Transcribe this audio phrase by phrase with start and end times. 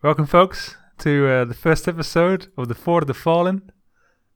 [0.00, 3.72] Welcome, folks, to uh, the first episode of the Fort of the Fallen.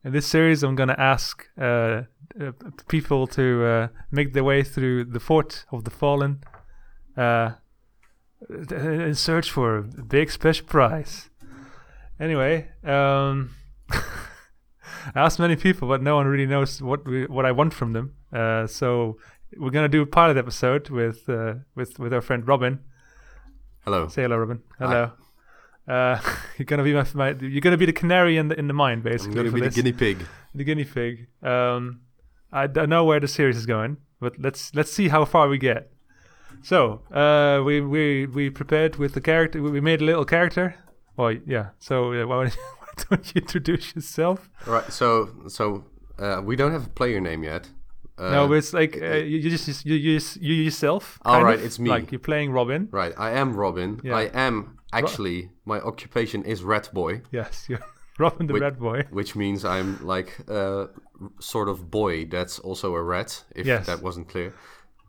[0.02, 2.02] In this series, I'm going to ask uh,
[2.40, 2.50] uh,
[2.88, 6.42] people to uh, make their way through the Fort of the Fallen
[7.16, 7.52] uh,
[8.50, 11.30] in search for a big special prize.
[12.18, 13.54] Anyway, um,
[13.88, 14.02] I
[15.14, 18.16] asked many people, but no one really knows what we, what I want from them.
[18.32, 19.16] Uh, so
[19.56, 22.80] we're gonna do a pilot episode with uh, with with our friend Robin.
[23.84, 24.08] Hello.
[24.08, 24.60] Say hello, Robin.
[24.80, 25.12] Hello.
[25.86, 26.20] Uh,
[26.58, 29.00] you're gonna be my, my you're gonna be the canary in the in the mine,
[29.00, 29.40] basically.
[29.40, 29.60] I'm basically.
[29.60, 30.26] going to for be the guinea pig.
[30.54, 31.26] the guinea pig.
[31.42, 32.00] Um,
[32.52, 35.58] I don't know where the series is going, but let's let's see how far we
[35.58, 35.90] get.
[36.62, 39.62] So uh, we we we prepared with the character.
[39.62, 40.76] We made a little character.
[41.16, 41.70] Well, yeah.
[41.78, 42.44] So uh, why,
[42.78, 44.48] why don't you introduce yourself?
[44.66, 44.92] All right.
[44.92, 45.84] So so
[46.18, 47.68] uh, we don't have a player name yet.
[48.18, 51.18] Uh, no, but it's like uh, you, you just you you, you yourself.
[51.24, 51.64] All right, of.
[51.64, 51.90] it's me.
[51.90, 52.88] Like you're playing Robin.
[52.92, 53.12] right.
[53.16, 54.00] I am Robin.
[54.04, 54.16] Yeah.
[54.16, 57.80] I am actually my occupation is rat boy, Yes, you're
[58.18, 58.62] Robin the Wait.
[58.62, 59.04] Red Boy.
[59.10, 60.88] which means I'm like a
[61.40, 63.44] sort of boy that's also a rat.
[63.56, 63.86] If Yes.
[63.86, 64.52] that wasn't clear.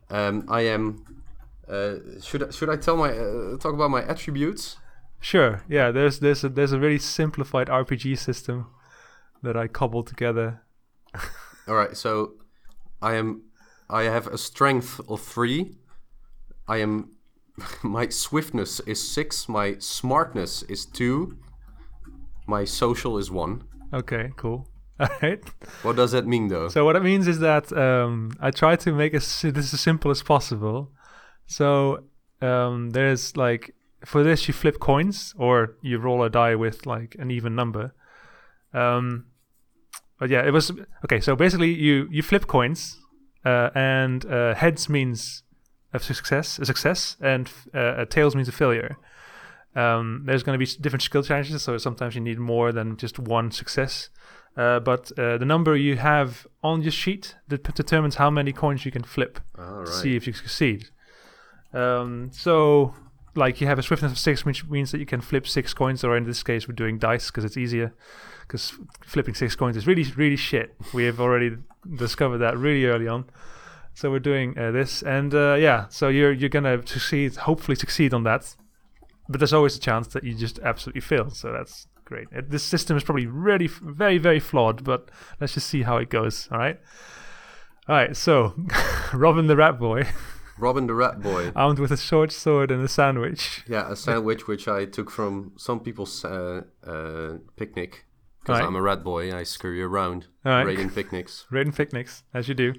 [0.10, 1.06] Um, I am.
[1.68, 4.78] Uh, should I, should I tell my uh, talk about my attributes?
[5.20, 5.64] Sure.
[5.70, 5.92] Yeah.
[5.92, 8.68] There's there's a there's a really simplified RPG system
[9.42, 10.62] that I cobbled together.
[11.68, 12.34] All right, so
[13.02, 13.44] I am
[13.90, 15.76] I have a strength of 3.
[16.68, 17.12] I am
[17.84, 21.38] my swiftness is 6, my smartness is 2.
[22.48, 23.64] My social is 1.
[23.94, 24.32] Okay.
[24.36, 24.68] Cool.
[25.00, 25.44] All right.
[25.82, 26.70] What does that mean though?
[26.70, 30.12] So what it means is that um, I try to make si- this as simple
[30.12, 30.92] as possible.
[31.48, 32.04] So
[32.42, 33.74] um, there's like
[34.06, 37.94] for this you flip coins or you roll a die with like an even number.
[38.74, 39.26] Um,
[40.20, 40.72] but yeah, it was
[41.06, 41.20] okay.
[41.20, 42.98] So basically, you you flip coins,
[43.46, 45.43] uh, and uh, heads means
[45.94, 48.98] a success, a success, and uh, tails means a failure.
[49.76, 53.20] Um, there's going to be different skill challenges, so sometimes you need more than just
[53.20, 54.10] one success.
[54.56, 58.92] Uh, but uh, the number you have on your sheet determines how many coins you
[58.92, 59.86] can flip right.
[59.86, 60.90] to see if you succeed.
[61.74, 62.94] Um, so,
[63.34, 66.04] like, you have a swiftness of six, which means that you can flip six coins,
[66.04, 67.94] or in this case, we're doing dice because it's easier.
[68.42, 70.76] Because flipping six coins is really, really shit.
[70.94, 71.58] We have already
[71.96, 73.26] discovered that really early on.
[73.96, 78.14] So we're doing uh, this, and uh, yeah, so you're you're gonna succeed, hopefully succeed
[78.14, 78.56] on that.
[79.30, 81.30] But there's always a chance that you just absolutely fail.
[81.30, 82.28] So that's great.
[82.36, 84.84] Uh, This system is probably really, f- very, very flawed.
[84.84, 85.10] But
[85.40, 86.50] let's just see how it goes.
[86.52, 86.80] All right.
[87.88, 88.16] All right.
[88.18, 88.54] So,
[89.14, 90.08] Robin the Rat Boy,
[90.60, 91.52] Robin the Rat Boy.
[91.56, 93.64] armed with a short sword and a sandwich.
[93.68, 98.06] Yeah, a sandwich which I took from some people's uh, uh, picnic.
[98.42, 98.68] Because Right.
[98.68, 100.64] I'm a rat boy, I scurry around, right.
[100.66, 101.46] raiding picnics.
[101.52, 102.74] Raiding picnics, as you do.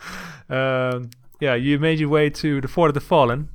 [0.48, 3.48] um, yeah, you made your way to the Fort of the Fallen,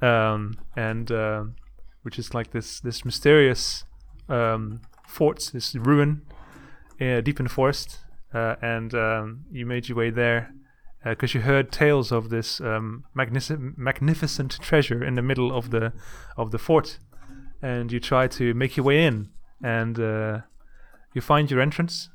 [0.00, 1.54] um, and um
[2.02, 3.84] which is like this this mysterious
[4.28, 6.22] um, fort, this ruin
[7.00, 7.98] uh, deep in the forest,
[8.34, 10.52] uh, and um, you made your way there
[11.04, 15.92] because you heard tales of this um, magnificent magnificent treasure in the middle of the
[16.36, 16.98] of the fort,
[17.60, 19.28] and you try to make your way in,
[19.62, 20.40] and uh,
[21.14, 22.08] you find your entrance.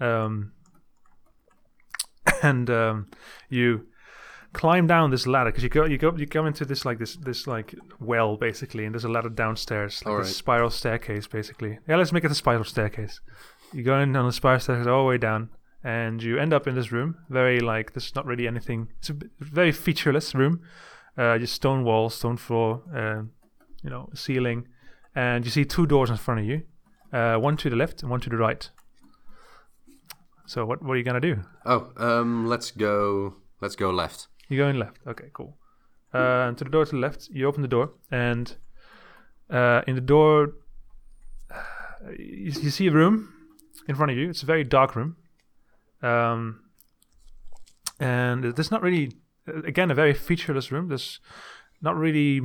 [0.00, 0.52] Um,
[2.42, 3.06] and um,
[3.48, 3.86] you
[4.52, 7.16] climb down this ladder because you go you go you come into this like this
[7.16, 11.78] this like well basically and there's a ladder downstairs like a spiral staircase basically.
[11.88, 13.20] Yeah let's make it a spiral staircase.
[13.72, 15.48] You go in on the spiral staircase all the way down
[15.82, 19.16] and you end up in this room very like there's not really anything it's a
[19.40, 20.60] very featureless room.
[21.16, 23.22] Uh, just stone walls stone floor uh,
[23.82, 24.66] you know ceiling
[25.14, 26.62] and you see two doors in front of you
[27.12, 28.70] uh, one to the left and one to the right
[30.46, 33.34] so what, what are you gonna do Oh, um, let's go.
[33.60, 34.28] Let's go left.
[34.48, 34.98] you're going left.
[35.06, 35.56] Okay, cool.
[36.12, 38.56] Uh, to the door to the left, you open the door, and
[39.48, 40.54] uh, in the door,
[42.18, 43.32] you, you see a room
[43.88, 44.28] in front of you.
[44.30, 45.16] It's a very dark room,
[46.02, 46.60] um,
[48.00, 49.12] and there's not really,
[49.46, 50.88] again, a very featureless room.
[50.88, 51.20] There's
[51.80, 52.40] not really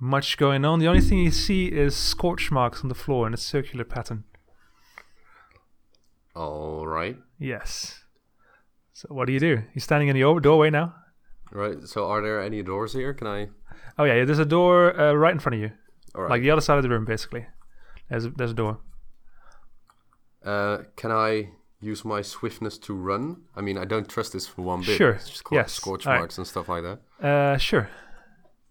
[0.00, 0.78] much going on.
[0.78, 4.24] The only thing you see is scorch marks on the floor in a circular pattern.
[6.38, 7.16] All right.
[7.38, 8.04] Yes.
[8.92, 9.62] So what do you do?
[9.74, 10.94] You're standing in the doorway now.
[11.50, 11.78] Right.
[11.86, 13.14] So, are there any doors here?
[13.14, 13.48] Can I?
[13.98, 15.70] Oh yeah, there's a door uh, right in front of you.
[16.14, 16.30] All right.
[16.30, 17.46] like the other side of the room basically
[18.08, 18.78] there's a, there's a door
[20.44, 21.50] Uh, can I
[21.80, 23.42] use my swiftness to run?
[23.54, 24.96] I mean, I don't trust this for one bit.
[24.96, 25.18] Sure,
[25.52, 26.98] yes, Scorch marks and stuff like that.
[27.26, 27.88] uh sure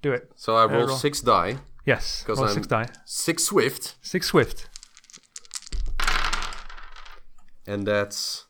[0.02, 0.98] do it So I roll, roll.
[0.98, 4.70] six die, yes roll I'm- six die six swift, six swift
[7.68, 8.46] and that's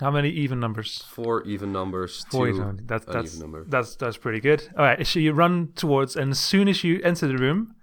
[0.00, 2.24] how many even numbers four even numbers.
[2.30, 2.86] Four even numbers.
[2.86, 3.64] That, uneven that's number.
[3.68, 7.00] that's that's pretty good all right so you run towards and as soon as you
[7.02, 7.74] enter the room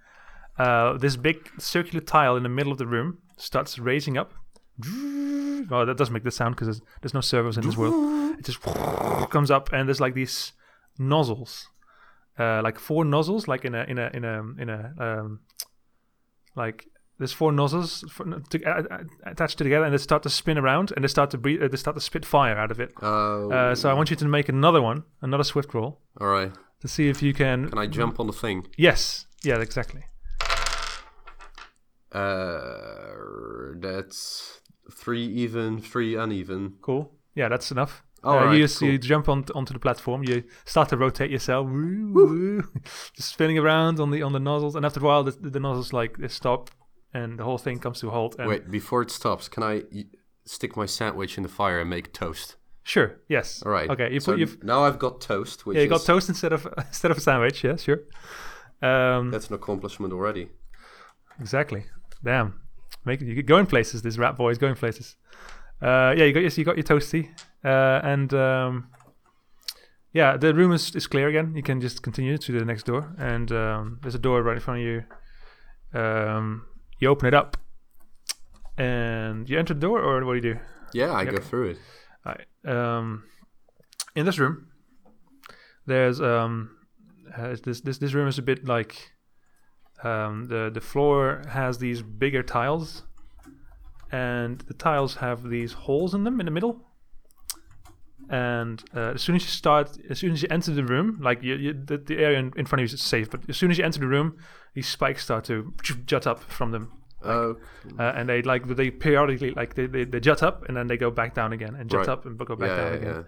[0.58, 4.32] uh, this big circular tile in the middle of the room starts raising up.
[5.70, 8.38] Oh, that does make the sound because there's, there's no servos in this world.
[8.38, 8.60] It just
[9.30, 10.52] comes up, and there's like these
[10.98, 11.68] nozzles,
[12.38, 15.40] uh, like four nozzles, like in a in a in a in a um,
[16.54, 16.86] like
[17.18, 20.92] there's four nozzles for, to, uh, uh, attached together, and they start to spin around,
[20.94, 22.92] and they start to breathe, uh, they start to spit fire out of it.
[23.02, 23.50] Oh.
[23.50, 26.52] Uh, so I want you to make another one, another swift roll, All right.
[26.80, 27.70] to see if you can.
[27.70, 28.66] Can I jump on the thing?
[28.76, 30.04] Yes, yeah, exactly.
[32.12, 34.60] Uh, that's
[34.92, 36.74] three even, three uneven.
[36.80, 37.12] Cool.
[37.34, 38.02] Yeah, that's enough.
[38.24, 38.88] All uh, right, you, cool.
[38.88, 40.24] you jump on, onto the platform.
[40.24, 42.62] You start to rotate yourself, woo, woo,
[43.14, 44.74] just spinning around on the on the nozzles.
[44.74, 46.70] And after a while, the, the nozzles like they stop,
[47.16, 48.36] and the whole thing comes to a halt.
[48.38, 49.82] And Wait, before it stops, can I
[50.44, 52.56] stick my sandwich in the fire and make toast?
[52.82, 53.62] sure, yes.
[53.64, 53.90] All right.
[53.90, 56.52] Okay, you so put you now I've got toast, which yeah, you got toast instead
[56.52, 57.64] of instead of a sandwich.
[57.64, 58.00] Yeah, sure.
[58.82, 60.48] Um, That's an accomplishment already.
[61.40, 61.84] exactly.
[62.22, 62.60] Damn,
[63.04, 64.02] make you going places.
[64.02, 65.16] This rap boy is going places.
[65.82, 67.28] Uh, yeah, you got yes, you got your toasty,
[67.64, 68.88] uh, and um,
[70.12, 71.54] yeah, the room is, is clear again.
[71.54, 74.62] You can just continue to the next door, and um, there's a door right in
[74.62, 74.98] front of you.
[76.00, 76.66] Um,
[76.98, 77.56] you open it up,
[78.78, 80.60] and you enter the door, or what do you do?
[80.92, 81.78] Yeah, I go through it.
[82.26, 82.46] Alright.
[82.64, 83.24] Um,
[84.14, 84.68] in this room,
[85.86, 86.76] there's um,
[87.36, 89.12] uh, this this this room is a bit like
[90.02, 93.02] um, the the floor has these bigger tiles,
[94.10, 96.82] and the tiles have these holes in them in the middle.
[98.28, 101.42] And uh, as soon as you start, as soon as you enter the room, like
[101.42, 103.70] you, you, the, the area in, in front of you is safe, but as soon
[103.70, 104.36] as you enter the room,
[104.74, 105.72] these spikes start to
[106.06, 106.92] jut up from them
[107.24, 107.56] Oh,
[107.98, 110.96] uh, and they like they periodically like they, they, they jut up and then they
[110.96, 112.08] go back down again and jut Right.
[112.10, 113.22] up and go back yeah, down yeah, again yeah.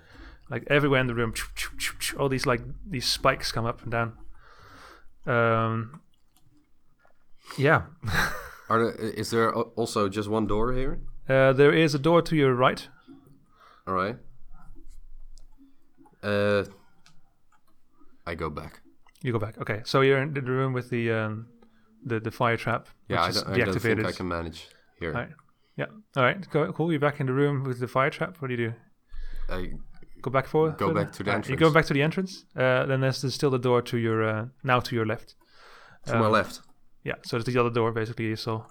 [0.51, 1.33] like everywhere in the room
[2.19, 4.13] all these like these spikes come up and down
[5.27, 6.01] um
[7.57, 7.83] yeah
[8.69, 11.01] Are there, is there also just one door here?
[11.29, 12.89] uh, there is a door to your right
[13.87, 14.17] All right.
[16.23, 16.65] Uh,
[18.27, 18.81] I go back.
[19.23, 21.47] you go back okay so you're in the room with the um
[22.05, 24.69] the, the fire trap Yeah, I don't, I don't think I can manage
[25.01, 25.11] here.
[25.13, 25.31] Alright.
[25.77, 25.87] yeah
[26.17, 28.55] all right go, cool you're back in the room with the fire trap what do
[28.55, 28.75] you do
[29.49, 29.73] I,
[30.23, 31.05] go back forward Go further?
[31.05, 31.69] back to the Alright, you entrance.
[31.69, 34.47] go back to the entrance uh, then there's, there's still the door to your uh,
[34.63, 35.35] now to your left
[36.07, 36.61] to my Um, left.
[37.05, 38.67] Yeah, so it's the other door basically So.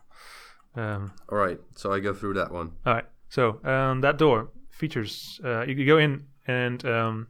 [0.75, 2.67] Um, All right, so I go through that one.
[2.85, 5.39] all right, so um, that door features.
[5.43, 7.27] Uh, you, you go in and um,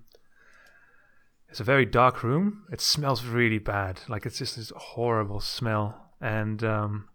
[1.57, 2.65] it's a very dark room.
[2.71, 6.12] It smells really bad, like it's just this horrible smell.
[6.21, 7.09] And um,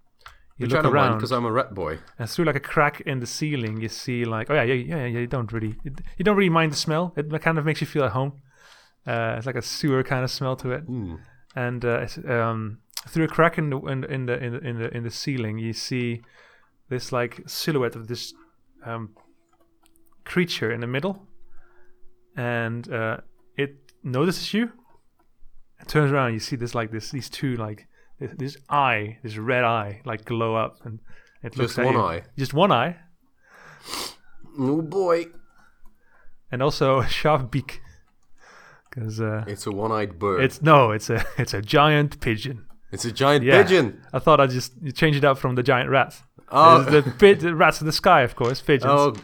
[0.57, 2.01] you I look around, because I'm a rat boy.
[2.19, 5.07] and through like a crack in the ceiling, you see like, oh yeah, yeah, yeah,
[5.07, 5.21] yeah.
[5.21, 7.15] You don't really, you don't really mind the smell.
[7.17, 8.33] It kind of makes you feel at home.
[9.07, 11.15] Uh, it's like a sewer kind of smell to it Hmm.
[11.55, 14.79] and uh, it's, um, through a crack in the in, in the in the in
[14.81, 16.21] the in the ceiling, you see
[16.89, 18.35] this like silhouette of this
[18.85, 19.15] um,
[20.25, 21.29] creature in the middle,
[22.37, 23.19] and uh,
[24.03, 24.73] it notices you.
[25.81, 27.87] It turns around, you see this like this these two like
[28.21, 31.01] this, this eye, this red eye, like glow up, and
[31.43, 32.01] it looks like Just at one you.
[32.01, 32.23] eye.
[32.39, 32.97] just one eye,
[34.59, 35.27] Oh boy.
[36.51, 37.81] and also a sharp beak.
[38.91, 40.45] Because uh, It's a one-eyed bird.
[40.45, 42.67] it's no, it's a it's a giant pigeon.
[42.93, 43.63] It's a giant Yeah.
[43.63, 44.03] pigeon.
[44.13, 46.15] I thought I'd just you change it up from the giant rat.
[46.51, 48.93] Oh, the, the rats in the sky, of course, pigeons.
[48.95, 49.15] oh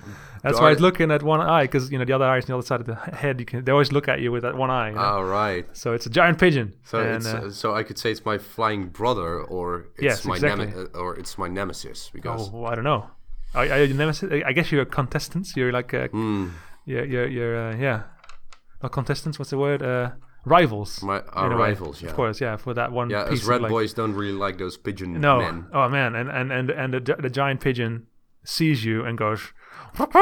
[0.48, 2.48] That's why it's looking at one eye, because you know the other eye is on
[2.48, 3.38] the other side of the head.
[3.40, 4.88] You can they always look at you with that one eye.
[4.90, 5.00] you know?
[5.02, 5.64] All right.
[5.76, 6.74] so it's a giant pigeon.
[6.84, 10.24] So and, it's uh, so I could say it's my flying brother, or it's Yes,
[10.24, 10.66] my exactly.
[10.66, 13.10] neme- uh, or it's my nemesis because oh, I don't know.
[13.54, 14.30] Are, are you nemesis?
[14.44, 15.56] I guess you're contestants.
[15.56, 16.48] You're like uh, Hmm,
[16.84, 18.02] you're you're, you're uh, yeah,
[18.82, 19.38] not contestants.
[19.38, 19.82] What's the word?
[19.82, 20.10] Uh,
[20.44, 21.02] rivals.
[21.02, 21.68] my our a way.
[21.70, 22.02] rivals.
[22.02, 23.28] Yeah, Of course, yeah, for that one yeah.
[23.28, 23.44] piece.
[23.44, 25.38] Red like, boys don't really like those pigeon No.
[25.38, 25.66] men.
[25.72, 28.06] Oh man, and and and and the, the giant pigeon
[28.44, 29.52] sees you and goes,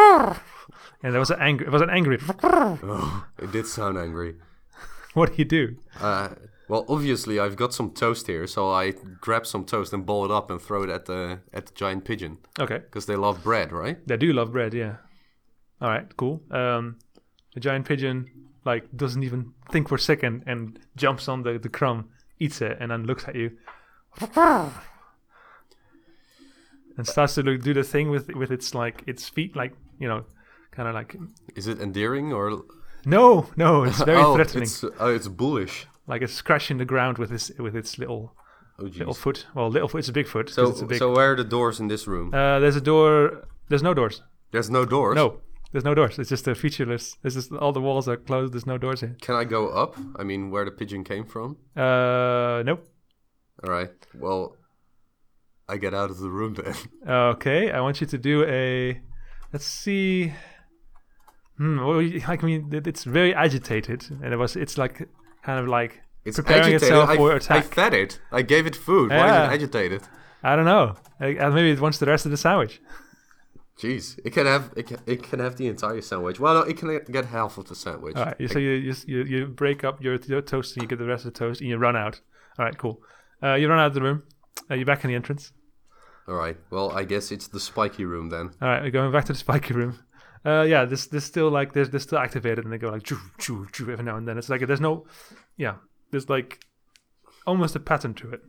[1.03, 1.67] and there was an angry.
[1.67, 2.19] It was an angry.
[2.43, 4.37] Oh, it did sound angry.
[5.15, 5.77] what do you do?
[6.01, 6.31] Uh,
[6.69, 10.31] well, obviously I've got some toast here, so I grab some toast and ball it
[10.31, 13.73] up and throw it at the at the giant pigeon Okay, because they love bread,
[13.73, 14.05] right?
[14.07, 14.75] they do love bread.
[14.75, 14.97] Yeah.
[15.81, 16.43] All right, cool.
[16.51, 16.99] Um,
[17.55, 18.31] the giant pigeon
[18.65, 22.09] like doesn't even think for a second and jumps on the the crumb,
[22.41, 23.53] eats it, and then looks at you.
[26.97, 30.25] And starts to do the thing with with its like its feet, like you know,
[30.71, 31.17] kind of like
[31.55, 32.63] Is it endearing or?
[33.05, 34.63] no, no, it's very oh, threatening.
[34.65, 35.87] It's, oh, it's bullish.
[36.07, 38.35] like it's scratching the ground with its with its little
[38.79, 39.47] Oh, little foot.
[39.55, 39.99] Well, little foot.
[40.01, 40.51] It's a big foot.
[40.51, 40.99] So, it's a big.
[40.99, 42.35] so where are the doors in this room?
[42.35, 43.47] uh, there's a door.
[43.71, 44.23] There's no doors.
[44.53, 45.15] There's no doors.
[45.17, 45.41] No,
[45.73, 46.19] there's no doors.
[46.19, 47.17] It's just a featureless.
[47.25, 48.53] It's just all the walls are closed.
[48.53, 49.17] There's no doors here.
[49.23, 49.97] Can I go up?
[50.21, 51.57] I mean, where the pigeon came from?
[51.75, 52.87] Uh, nope.
[53.65, 53.93] All right.
[54.15, 54.57] Well,
[55.69, 56.75] I get out of the room then.
[57.09, 59.01] Okay, I want you to do a.
[59.53, 60.33] Let's see.
[61.59, 61.79] Hmm.
[61.85, 64.57] Well, I mean, it's very agitated, and it was.
[64.57, 65.09] It's like
[65.43, 66.83] kind of like It's preparing agitated.
[66.83, 67.65] itself I, for I attack.
[67.75, 68.21] fed it.
[68.31, 69.11] I gave it food.
[69.11, 70.03] Why is it agitated?
[70.43, 70.97] I don't know.
[71.19, 72.81] Maybe it wants the rest of the sandwich.
[73.79, 76.41] Jeez, it can have it can, it can have the entire sandwich.
[76.41, 78.17] Well, no, it can get half of the sandwich.
[78.17, 78.51] All right.
[78.51, 81.27] So you, you you you break up your, your toast and you get the rest
[81.27, 82.21] of the toast and you run out.
[82.59, 82.77] All right.
[82.79, 83.01] Cool.
[83.43, 84.23] Uh, you run out of the room.
[84.71, 85.53] Uh, you're back in the entrance.
[86.29, 86.57] All right.
[86.71, 88.51] Well, I guess it's the spiky room then.
[88.61, 88.83] All right.
[88.83, 89.99] We're going back to the spiky room.
[90.45, 90.85] Uh, yeah.
[90.85, 93.91] This this still like this this still activated and they go like choo choo choo
[93.91, 94.39] every now and then.
[94.39, 95.07] It's like there's no,
[95.57, 95.77] yeah.
[96.11, 96.61] There's like
[97.47, 98.41] almost a pattern to it,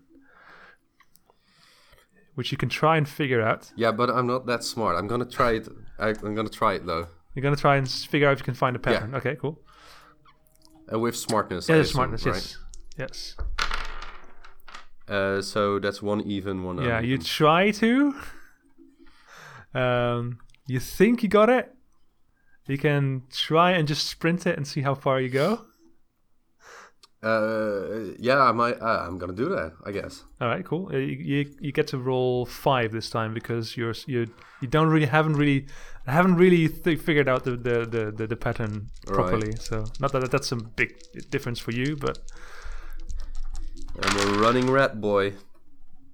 [2.36, 3.72] which you can try and figure out.
[3.76, 4.96] Yeah, but I'm not that smart.
[4.98, 5.68] I'm gonna try it.
[6.00, 7.08] I, I'm gonna try it though.
[7.36, 9.12] You're gonna try and figure out if you can find a pattern.
[9.12, 9.18] Yeah.
[9.18, 9.36] Okay.
[9.36, 9.60] Cool.
[10.92, 11.70] Uh, with smartness.
[11.70, 11.76] Yeah.
[11.76, 12.26] I assume, smartness.
[12.26, 12.58] right?
[12.98, 13.36] Yes.
[15.08, 18.14] Uh, so that's one even, one Yeah, you try to.
[19.74, 21.74] Um, you think you got it.
[22.68, 25.66] You can try and just sprint it and see how far you go.
[27.24, 28.80] Uh, yeah, I might.
[28.80, 29.74] Uh, I'm gonna do that.
[29.86, 30.24] I guess.
[30.40, 30.90] All right, cool.
[30.94, 34.28] Uh, you, you you get to roll five this time because you're you
[34.62, 35.66] you don't really haven't really
[36.06, 39.16] haven't really th- figured out the the, the, the, the pattern Right.
[39.16, 39.56] properly.
[39.56, 40.96] So not that that's a big
[41.32, 42.20] difference for you, but
[44.02, 45.34] I'm a running rat boy.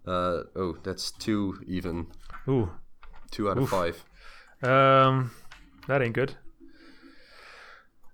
[0.06, 2.08] Uh, oh, that's two even.
[2.48, 2.70] ooh,
[3.32, 4.04] Two out of five.
[4.64, 5.32] um,
[5.88, 6.36] that ain't good.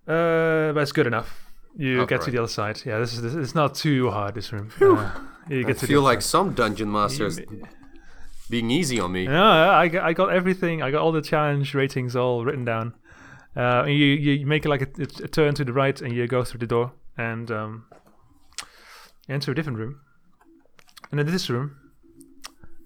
[0.08, 1.46] Uh, but it's good enough.
[1.78, 2.82] You Oh, get to the other side.
[2.86, 4.36] Yeah, this is this, it's not too hard.
[4.36, 4.72] This room.
[4.82, 5.12] Uh,
[5.50, 7.48] you I get to feel like some dungeon masters side.
[8.50, 9.28] being easy on me.
[9.28, 10.82] No, I got, I got everything.
[10.82, 12.94] I got all the challenge ratings all written down.
[13.56, 16.44] Uh, and you, you make like a, a turn to the right, and you go
[16.44, 17.86] through the door and um,
[19.30, 20.02] enter a different room.
[21.12, 21.76] And in this room,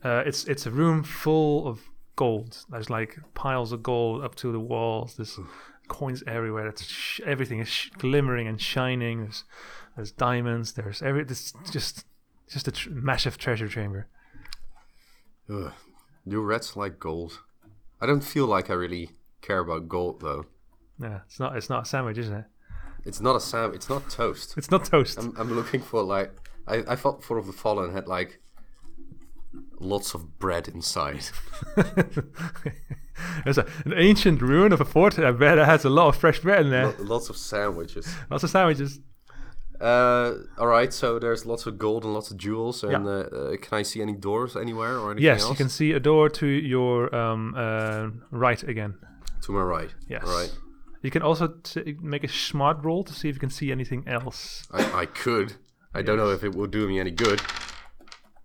[0.03, 1.81] uh, it's it's a room full of
[2.15, 2.65] gold.
[2.69, 5.15] There's like piles of gold up to the walls.
[5.15, 5.39] There's
[5.87, 6.67] coins everywhere.
[6.67, 9.21] It's sh- everything is sh- glimmering and shining.
[9.23, 9.43] There's
[9.95, 10.73] there's diamonds.
[10.73, 11.21] There's every.
[11.21, 12.05] It's just
[12.49, 14.07] just a tr- massive treasure chamber.
[15.49, 15.71] Ugh.
[16.27, 17.41] Do rats like gold?
[17.99, 19.09] I don't feel like I really
[19.41, 20.45] care about gold though.
[20.99, 22.45] Yeah, it's not it's not a sandwich, isn't it?
[23.05, 23.73] It's not a sam.
[23.73, 24.55] It's not toast.
[24.57, 25.17] It's not toast.
[25.19, 26.31] I'm, I'm looking for like
[26.67, 28.39] I, I thought Fort of the Fallen had like
[29.79, 31.23] lots of bread inside.
[33.43, 35.19] There's a, an ancient ruin of a fort.
[35.19, 36.87] I bet it has a lot of fresh bread in there.
[36.87, 38.07] Lo- lots of sandwiches.
[38.29, 38.99] Lots of sandwiches.
[39.79, 40.91] Uh, all right.
[40.93, 42.83] So there's lots of gold and lots of jewels.
[42.83, 45.51] And uh, uh, can I see any doors anywhere or anything Yes, else?
[45.51, 48.95] you can see a door to your um, uh, right again.
[49.43, 49.93] To my right.
[50.07, 50.23] Yes.
[50.25, 50.51] All right.
[51.03, 54.07] You can also t- make a smart roll to see if you can see anything
[54.07, 54.65] else.
[54.71, 55.53] I, I could.
[55.93, 57.39] I don't know if it will do me any good.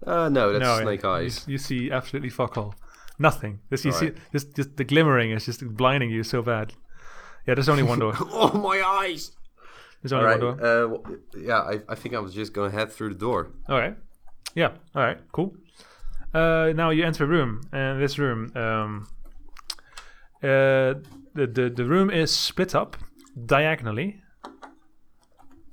[0.07, 1.45] Uh, no, that's no, snake you- eyes.
[1.49, 2.75] You, see absolutely fuck all.
[3.19, 3.61] Nothing.
[3.71, 4.19] Just you see, Alright.
[4.33, 6.75] just, just the glimmering is just blinding you so bad.
[7.47, 8.12] Yeah, there's only one door.
[8.21, 9.33] oh, my eyes!
[10.03, 10.43] There's All only right.
[10.43, 10.67] one door.
[10.67, 13.50] Uh, w- yeah, I, I think I was just gonna head through the door.
[13.69, 13.97] All right.
[14.55, 14.73] Yeah.
[14.95, 15.19] All right.
[15.33, 15.57] Cool.
[16.35, 19.09] Uh, now you enter a room, and this room, um,
[20.43, 20.95] uh,
[21.38, 22.97] the, the the room is split up
[23.47, 24.23] diagonally.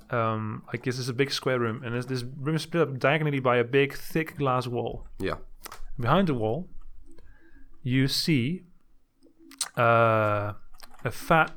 [0.08, 2.98] Um, like this is a big square room, and this, this room is split up
[2.98, 5.08] diagonally by a big, thick glass wall.
[5.18, 5.38] Yeah.
[5.98, 6.68] Behind the wall,
[7.82, 8.66] you see
[9.76, 10.52] uh,
[11.04, 11.50] a fat,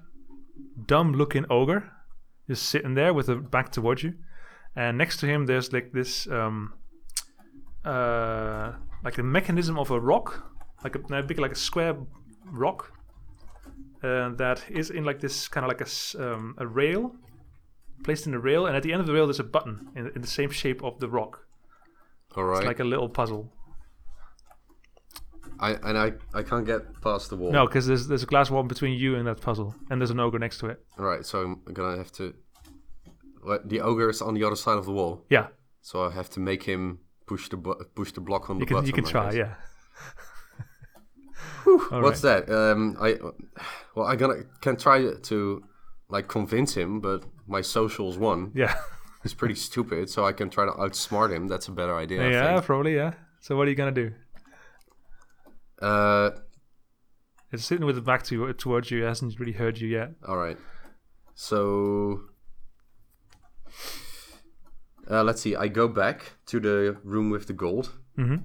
[0.87, 1.91] dumb-looking ogre
[2.47, 4.15] just sitting there with a back towards you,
[4.75, 6.73] and next to him there's like this, um,
[7.85, 8.71] uh,
[9.03, 10.49] like a mechanism of a rock,
[10.83, 11.95] like a, no, big like a square
[12.51, 12.91] rock,
[14.03, 15.89] uh, that is in like this kind of like a
[16.33, 17.15] um, a rail,
[18.03, 20.11] placed in a rail, and at the end of the rail there's a button in,
[20.15, 21.45] in the same shape of the rock.
[22.35, 22.57] All right.
[22.59, 23.51] It's like a little puzzle.
[25.59, 27.51] I and I I can't get past the wall.
[27.51, 30.19] No, because there's there's a glass wall between you and that puzzle, and there's an
[30.19, 30.81] ogre next to it.
[30.97, 31.25] All right.
[31.25, 32.33] So I'm gonna have to.
[33.41, 35.47] What, the ogre is on the other side of the wall, Yeah,
[35.81, 38.65] so I have to make him push the bu- push the block on the you
[38.65, 38.87] can button.
[38.87, 39.31] you can try.
[39.31, 39.55] Yeah.
[41.91, 42.45] All What's right.
[42.45, 42.53] that?
[42.53, 43.17] Um, I
[43.95, 45.63] well, I gonna can try to
[46.09, 48.51] like convince him, but my socials one.
[48.55, 48.75] Yeah.
[49.23, 51.47] He's pretty stupid, so I can try to outsmart him.
[51.47, 52.23] That's a better idea.
[52.25, 52.95] I yeah, probably.
[52.95, 53.13] Yeah.
[53.41, 54.11] So what are you gonna do?
[55.81, 56.31] Uh,
[57.51, 59.03] It's sitting with the back to towards you.
[59.03, 60.11] It hasn't really heard you yet.
[60.27, 60.57] all right.
[61.35, 62.21] So
[65.09, 65.55] uh, let's see.
[65.55, 68.37] I go back to the room with the gold, Mm-hmm.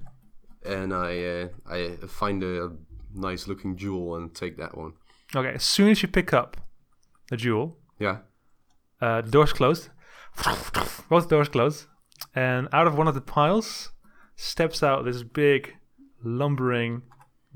[0.71, 2.71] and I uh, I find a
[3.13, 4.93] nice looking jewel and take that one.
[5.35, 5.53] Okay.
[5.55, 6.57] As soon as you pick up
[7.29, 8.19] the jewel, Yeah.
[9.01, 9.89] uh, the door's closed.
[11.09, 11.85] Both doors closed,
[12.33, 13.91] and out of one of the piles
[14.35, 15.75] steps out this big,
[16.23, 17.03] lumbering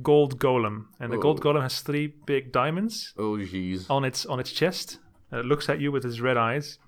[0.02, 3.90] gold golem, and the gold golem has three big diamonds Oh jeez.
[3.90, 5.00] on its on its chest.
[5.32, 6.80] And it looks at you with its red eyes,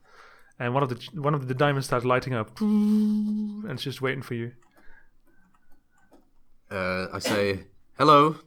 [0.60, 4.22] and one of the one of the diamonds starts lighting up, and it's just waiting
[4.24, 4.54] for you.
[6.70, 7.66] Uh, I say
[7.98, 8.38] hello.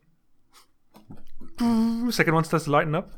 [1.59, 3.13] Second one starts lighting up.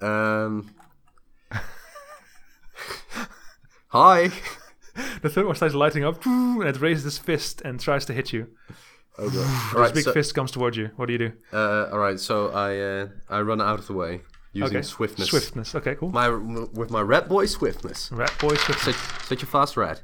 [0.00, 0.74] Um.
[3.88, 4.30] Hi.
[5.22, 8.32] The third one starts lighting up, and it raises its fist and tries to hit
[8.32, 8.48] you.
[9.18, 9.70] Oh god.
[9.72, 9.94] This right.
[9.94, 10.90] big So, fist comes towards you.
[10.96, 11.32] What do you do?
[11.52, 12.18] uh, all right.
[12.18, 14.86] So I uh, I run out of the way using okay.
[14.86, 15.28] swiftness.
[15.28, 15.74] Swiftness.
[15.74, 16.10] Okay, cool.
[16.10, 18.10] My with my rat boy swiftness.
[18.12, 18.96] Rat boy swiftness.
[18.96, 20.02] Such such a fast rat.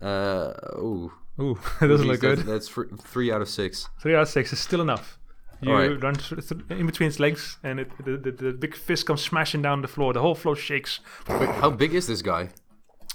[0.00, 0.52] Uh.
[0.76, 1.12] Ooh.
[1.40, 2.38] Ooh, it doesn't Jeez, look good.
[2.40, 3.88] That's, that's three out of six.
[4.00, 5.18] Three out of six is still enough.
[5.62, 6.02] You Alright.
[6.02, 6.16] run
[6.70, 9.88] in between its legs, and it, the, the, the big fist comes smashing down the
[9.88, 10.12] floor.
[10.14, 11.00] The whole floor shakes.
[11.28, 12.48] Wait, how big is this guy?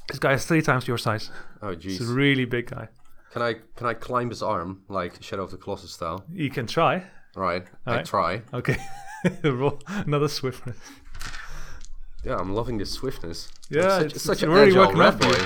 [0.10, 1.32] This guy is three times your size.
[1.64, 2.00] Oh jeez.
[2.00, 2.90] It's a really big guy.
[3.32, 6.24] Can I can I climb his arm like Shadow of the Colossus style?
[6.32, 7.04] You can try.
[7.36, 7.66] All right.
[7.86, 8.06] I Alright.
[8.06, 8.42] try.
[8.54, 8.78] Okay.
[9.44, 10.78] Roll another swiftness.
[12.24, 13.50] Yeah, I'm loving this swiftness.
[13.72, 15.34] I'm Yeah, such, it's- such it's an really agile rat out for you.
[15.36, 15.46] boy.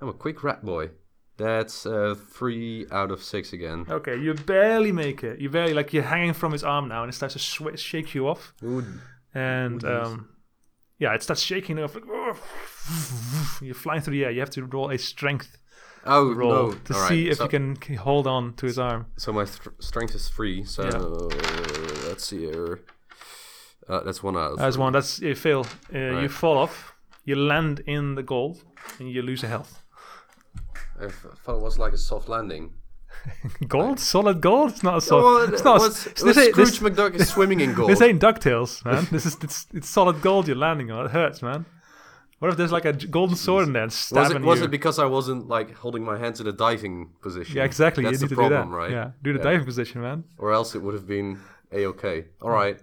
[0.00, 0.90] I'm a quick rat boy.
[1.38, 3.84] That's uh, three out of six again.
[3.90, 5.38] Okay, you barely make it.
[5.40, 8.14] You barely like you're hanging from his arm now, and it starts to sw- shake
[8.14, 8.54] you off.
[8.64, 8.84] Ooh,
[9.34, 10.28] And Ooh, um,
[10.98, 11.94] yeah, it starts shaking you off.
[11.94, 12.04] Like,
[13.62, 14.30] you're flying through the air.
[14.30, 15.58] You have to roll a strength
[16.06, 16.72] oh roll no!
[16.72, 19.06] to All right, see if so, you can hold on to his arm.
[19.18, 20.64] So my th- strength is three.
[20.64, 22.08] So Yeah.
[22.08, 22.80] let's see here.
[23.88, 24.58] Uh, that's one out.
[24.58, 24.80] Three.
[24.80, 25.66] one, that's you fail.
[25.94, 26.30] Uh, You Right.
[26.30, 26.94] fall off.
[27.24, 28.62] You land in the gold,
[28.98, 29.82] and you lose a health.
[31.00, 32.74] I thought it was like a soft landing.
[33.68, 34.72] Gold, solid gold.
[34.72, 35.22] It's not a solid.
[35.48, 35.78] Oh, it's not.
[35.78, 37.88] what's, this, Scrooge this, McDuck is swimming in gold.
[37.90, 39.06] this ain't Ducktales, man.
[39.10, 41.06] this is it's, it's solid gold you're landing on.
[41.06, 41.64] It hurts, man.
[42.40, 44.66] What if there's like a golden sword in there and was stabbing it was you?
[44.66, 47.56] it because I wasn't like holding my hands in a diving position?
[47.56, 48.04] yeah, exactly.
[48.04, 48.76] That's you the need to problem, do that.
[48.76, 48.90] right?
[48.90, 50.24] Yeah, do the diving position, man.
[50.36, 51.40] Or else it would have been
[51.72, 52.26] a okay.
[52.42, 52.78] All right.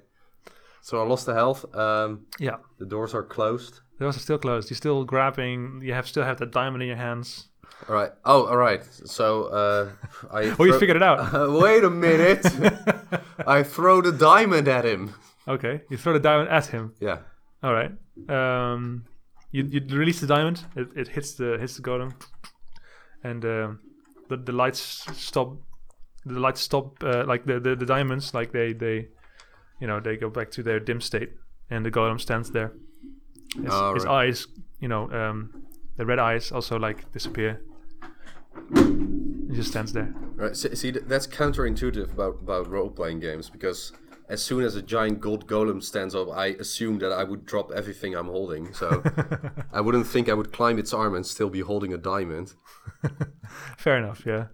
[0.82, 1.64] So I lost the health.
[1.76, 3.82] Um, Yeah, the doors are closed.
[4.00, 4.72] the doors are still closed.
[4.72, 5.82] You're still grabbing.
[5.84, 7.50] You have still have that diamond in your hands.
[7.90, 8.12] All right.
[8.24, 8.84] Oh, all right.
[9.06, 9.90] So uh,
[10.32, 10.56] I.
[10.60, 11.34] Oh, you figured it out.
[11.34, 12.46] Uh, wait a minute.
[13.48, 15.14] I throw the diamond at him.
[15.48, 16.94] Okay, you throw the diamond at him.
[17.00, 17.20] Yeah.
[17.62, 17.92] All right.
[18.30, 19.06] Um,
[19.52, 20.64] you you release the diamond.
[20.76, 22.14] It, it hits the hits the golem,
[23.24, 23.80] and um,
[24.30, 25.58] the the lights stop.
[26.26, 27.04] The lights stop.
[27.04, 29.10] Uh, like the, the the diamonds, like they they,
[29.82, 31.32] you know, they go back to their dim state,
[31.70, 32.72] and the golem stands there.
[33.62, 34.28] His, All his right.
[34.28, 34.48] eyes,
[34.80, 35.64] you know, um,
[35.98, 37.62] the red eyes also like disappear.
[39.50, 40.14] He just stands there.
[40.36, 40.56] Right.
[40.56, 43.92] See, see that's counterintuitive about about role playing games because
[44.30, 47.72] as soon as a giant gold golem stands up, I assume that I would drop
[47.72, 48.74] everything I'm holding.
[48.74, 49.04] So
[49.74, 52.54] I wouldn't think I would climb its arm and still be holding a diamond.
[53.78, 54.24] Fair enough.
[54.26, 54.46] Yeah.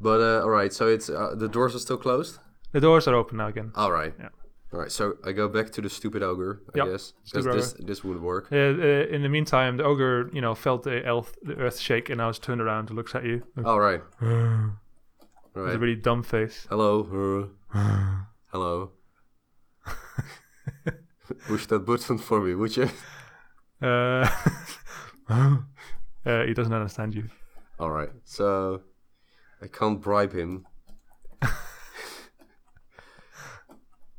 [0.00, 0.72] But uh, all right.
[0.72, 2.38] So it's uh, the doors are still closed.
[2.72, 3.72] The doors are open now again.
[3.74, 4.14] All right.
[4.18, 4.28] Yeah.
[4.72, 4.90] All right.
[4.90, 6.62] So I go back to the stupid ogre.
[6.74, 8.48] I Yep, guess because this this would work.
[8.50, 12.08] Uh, uh, in the meantime, the ogre, you know, felt the earth, the earth shake,
[12.10, 14.00] and now is turned around and looks at you All right.
[14.22, 14.30] All
[15.54, 15.78] a right.
[15.78, 16.66] really dumb face.
[16.70, 17.50] Hello.
[18.52, 18.92] Hello.
[21.46, 22.88] Push that button for me, would you?
[23.82, 24.26] Uh,
[25.28, 25.56] uh,
[26.46, 27.24] he doesn't understand you.
[27.78, 28.10] All right.
[28.24, 28.82] So
[29.60, 30.66] I can't bribe him.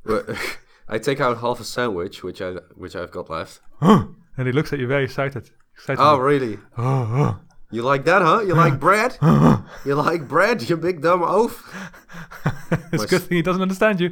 [0.05, 0.29] But
[0.89, 3.61] I take out half a sandwich, which I which I've got left.
[3.81, 4.15] and
[4.47, 5.49] he looks at you very excited.
[5.75, 6.01] excited.
[6.01, 6.57] Oh, really?
[7.71, 8.41] You like that, huh?
[8.41, 9.17] You like bread?
[9.85, 10.69] You like bread?
[10.69, 11.55] You big dumb oaf.
[12.93, 14.11] it's a good thing he doesn't understand you.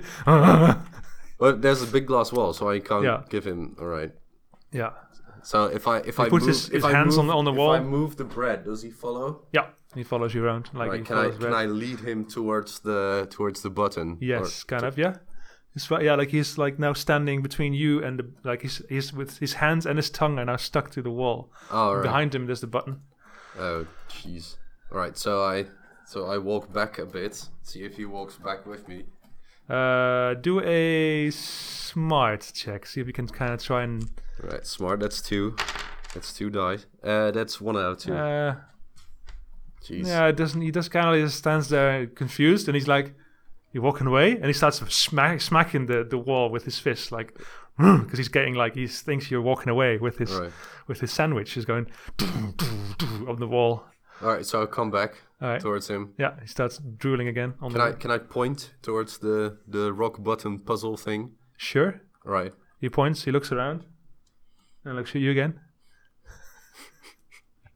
[1.40, 3.22] Well, there's a big glass wall, so I can't Yeah.
[3.30, 3.76] give him.
[3.80, 4.12] All right.
[4.72, 4.92] yeah,
[5.44, 7.36] So if I if I puts move, his- if his I hands move, on the-
[7.36, 7.76] on the if.
[7.76, 9.46] I move the bread, does he follow?
[9.52, 9.68] yeah.
[9.94, 11.54] He follows you around like Right, can I follows can.
[11.54, 14.18] I lead him towards the towards the button?
[14.22, 14.98] Yes, kind of.
[14.98, 15.16] Yeah.
[15.74, 16.04] He's right.
[16.04, 19.54] Yeah, like he's like now standing between you and the like he's he's with his
[19.54, 21.50] hands and his tongue are now stuck to the wall.
[21.72, 22.04] All right.
[22.04, 23.02] Behind him, there's the button.
[23.58, 24.58] Oh, jeez.
[24.92, 25.66] All right, so I
[26.06, 27.48] so I walk back a bit.
[27.64, 29.06] See if he walks back with me.
[29.70, 32.86] Uh, do a smart check.
[32.86, 34.04] See if you can kind of try and.
[34.44, 35.00] All right, smart.
[35.00, 35.56] That's two.
[36.14, 36.86] That's two dice.
[37.02, 38.14] Uh, that's one out of two.
[38.14, 38.56] Uh,
[39.86, 40.08] Jeez.
[40.08, 40.62] yeah, it doesn't.
[40.62, 43.14] He just kind of just stands there confused, and he's like,
[43.72, 47.38] "You're walking away," and he starts smack, smacking the, the wall with his fist, like,
[47.78, 50.52] because he's getting like he thinks you're walking away with his right.
[50.88, 51.54] with his sandwich.
[51.54, 51.88] He's going
[53.28, 53.86] on the wall.
[54.22, 55.60] All right, so I'll come back right.
[55.60, 56.14] towards him.
[56.20, 57.86] Yeah, he starts drooling again on Can the.
[57.86, 61.32] I can I point towards the the rock button puzzle thing?
[61.58, 62.02] Sure.
[62.26, 62.54] All right.
[62.80, 63.24] He points.
[63.24, 63.86] He looks around,
[64.86, 65.60] and looks at you again.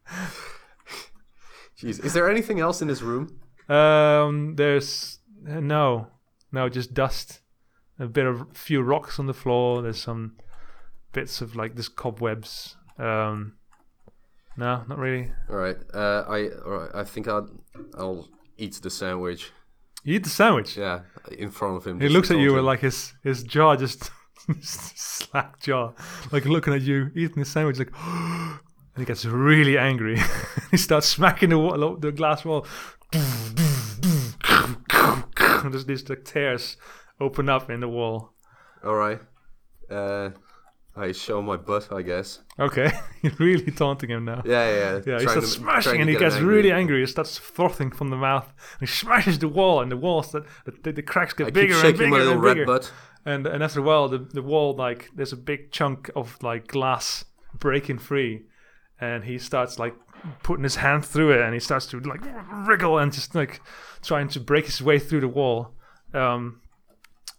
[1.80, 3.40] Jeez, is there anything else in this room?
[3.68, 6.08] Um, there's uh, no,
[6.52, 7.42] no, just dust.
[7.98, 9.82] A bit of few rocks on the floor.
[9.82, 10.36] There's some
[11.14, 12.76] bits of like this cobwebs.
[12.98, 13.54] Um,
[14.58, 15.32] no, not really.
[15.50, 15.78] All right.
[15.94, 16.90] Uh, I all right.
[16.94, 17.50] I think I'll
[17.98, 18.28] I'll
[18.58, 19.52] eat the sandwich.
[20.04, 20.78] You eat the sandwich.
[20.78, 22.00] Yeah, in front of him.
[22.00, 24.12] He looks at you front with like his his jaw just
[24.62, 25.94] slack jaw,
[26.32, 28.60] like looking at you eating the sandwich, like, and
[28.98, 30.20] he gets really angry.
[30.72, 32.66] he starts smacking the wall, the glass wall.
[35.68, 36.78] and there's these like tears
[37.20, 38.34] open up in the wall.
[38.84, 39.20] All right.
[39.90, 40.32] Uh,
[40.98, 42.40] I show my butt, I guess.
[42.58, 42.90] Okay,
[43.22, 44.42] you're really taunting him now.
[44.46, 45.02] Yeah, yeah.
[45.06, 46.56] Yeah, he starts to- smashing and he gets angry.
[46.56, 47.00] really angry.
[47.02, 48.48] He starts frothing from the mouth.
[48.80, 50.46] And he smashes the wall, and the walls that
[50.84, 52.94] the, the cracks get I bigger keep and shaking bigger my little and red butt.
[53.26, 56.68] And and after a while, the the wall like there's a big chunk of like
[56.68, 57.26] glass
[57.60, 58.46] breaking free,
[59.02, 59.96] and he starts like
[60.44, 62.22] putting his hand through it, and he starts to like
[62.68, 63.62] wriggle and just like
[64.06, 65.72] trying to break his way through the wall.
[66.14, 66.62] Um,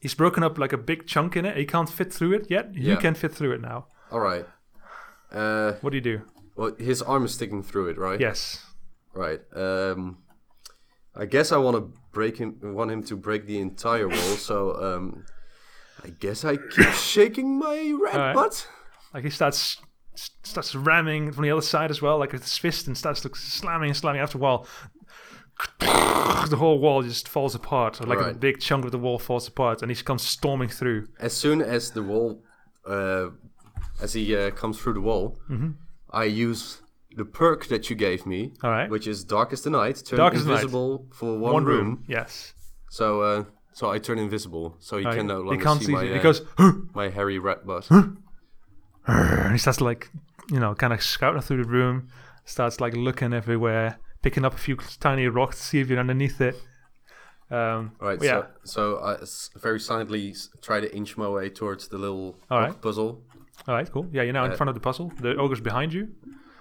[0.00, 1.57] he's broken up like a big chunk in it.
[1.57, 2.74] He can't fit through it yet.
[2.74, 3.87] You can fit through it now.
[4.11, 4.46] All right.
[5.33, 6.22] Uh, What do you do?
[6.57, 8.20] well, his arm is sticking through it, right?
[8.20, 8.64] Yes.
[9.14, 9.40] Right.
[9.55, 10.18] Um,
[11.14, 12.59] I guess I want to break him.
[12.62, 14.37] Want him to break the entire wall.
[14.37, 15.24] So um,
[16.05, 18.35] I guess I keep shaking my red Alright.
[18.35, 18.68] butt.
[19.14, 19.79] Like he starts
[20.14, 23.37] starts ramming from the other side as well, like with his fist, and starts like
[23.37, 24.66] slamming and slamming after a while.
[25.81, 29.83] The whole wall just falls apart, like a big chunk of the wall falls apart,
[29.83, 31.09] and he comes storming through.
[31.19, 32.42] As soon as the wall,
[32.87, 33.29] uh,
[34.01, 35.71] as he uh, comes through the wall, Mm-hmm.
[36.11, 36.81] I use
[37.16, 40.35] the perk that you gave me, right, which is Dark as the Night, turn Dark
[40.35, 40.55] as the Night.
[40.62, 41.79] invisible for one, one room.
[41.87, 42.05] room.
[42.07, 42.55] Yes,
[42.90, 45.16] So, uh, so I turn invisible, so he right.
[45.16, 45.92] can no he longer can't see see.
[45.92, 46.42] my, uh, He goes,
[46.95, 47.90] my hairy red butt.
[47.90, 50.11] and he starts like,
[50.51, 52.09] you know, kind of scouting through the room,
[52.45, 54.77] starts like looking everywhere, picking up a few
[55.09, 56.57] tiny rocks to see if you're underneath it.
[57.49, 58.21] Um, Right.
[58.21, 58.43] yeah.
[58.65, 60.35] So, so I very silently
[60.69, 62.75] try to inch my way towards the little right.
[62.87, 63.11] puzzle.
[63.69, 64.07] All right, cool.
[64.12, 65.12] Yeah, you're now in Uh, front of the puzzle.
[65.21, 66.09] The ogre's behind you.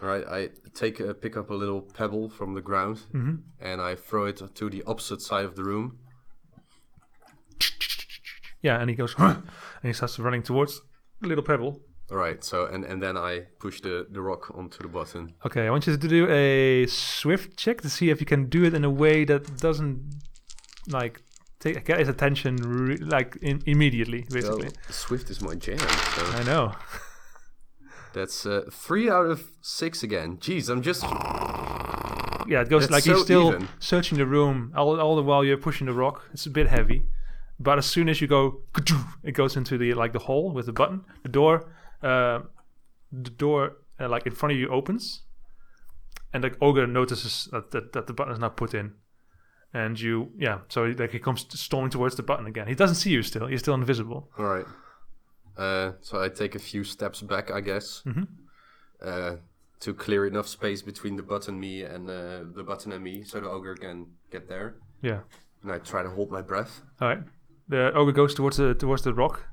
[0.01, 0.25] All right.
[0.39, 0.39] I
[0.83, 3.35] take a, pick up a little pebble from the ground Mm-hmm.
[3.69, 5.97] and I throw it to the opposite side of the room.
[8.61, 9.43] Yeah, and he goes, and
[9.83, 10.81] he starts running towards
[11.21, 11.81] the little pebble.
[12.11, 12.43] All right.
[12.43, 15.33] So and and then I push the the rock onto the button.
[15.45, 18.63] Okay, I want you to do a swift check to see if you can do
[18.63, 20.01] it in a way that doesn't
[20.87, 21.23] like
[21.59, 24.25] take get his attention re- like in, immediately.
[24.29, 25.79] Basically, So Swift is my jam.
[25.79, 26.73] So I know.
[28.13, 30.37] that's uh, three out of six again.
[30.37, 31.03] Jeez, I'm just
[32.47, 33.67] Yeah, it goes That's like so still even.
[33.79, 36.23] searching the room all, all the while you're pushing the rock.
[36.33, 37.03] It's a bit heavy,
[37.59, 38.61] but as soon as you go,
[39.23, 41.01] it goes into the like the hole with the button.
[41.23, 41.65] The door,
[42.03, 42.39] uh,
[43.11, 45.21] the door uh, like in front of you opens,
[46.33, 48.93] and the ogre notices that, that that the button is not put in,
[49.73, 50.59] and you yeah.
[50.69, 52.67] So like he comes storming towards the button again.
[52.67, 53.49] He doesn't see you still.
[53.49, 54.29] You're still invisible.
[54.37, 54.65] all right.
[55.57, 58.27] Uh, so I take a few steps back, I guess, Mhm.
[59.01, 59.35] uh,
[59.79, 63.39] to clear enough space between the button me and uh, the button and me, so
[63.39, 64.75] the ogre can get there.
[65.01, 65.19] Yeah.
[65.63, 66.81] And I try to hold my breath.
[66.99, 67.23] All right.
[67.69, 69.47] The ogre goes towards the towards the rock,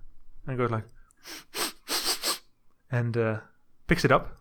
[0.46, 0.85] and goes like,
[2.92, 3.40] and uh,
[3.88, 4.37] picks it up,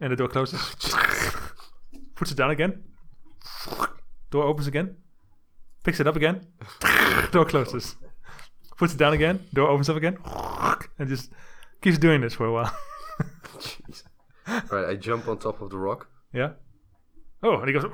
[0.00, 0.60] and the door closes.
[2.14, 2.82] Puts it down again.
[4.30, 4.96] Door opens again.
[5.82, 6.46] Picks it up again.
[7.32, 7.96] door closes.
[8.76, 9.44] Puts it down again.
[9.54, 10.18] Door opens up again,
[10.98, 11.30] and just
[11.80, 12.76] keeps doing this for a while.
[13.58, 14.02] Jeez.
[14.46, 16.08] right, I jump on top of the rock.
[16.32, 16.50] yeah.
[17.42, 17.84] Oh, and he goes,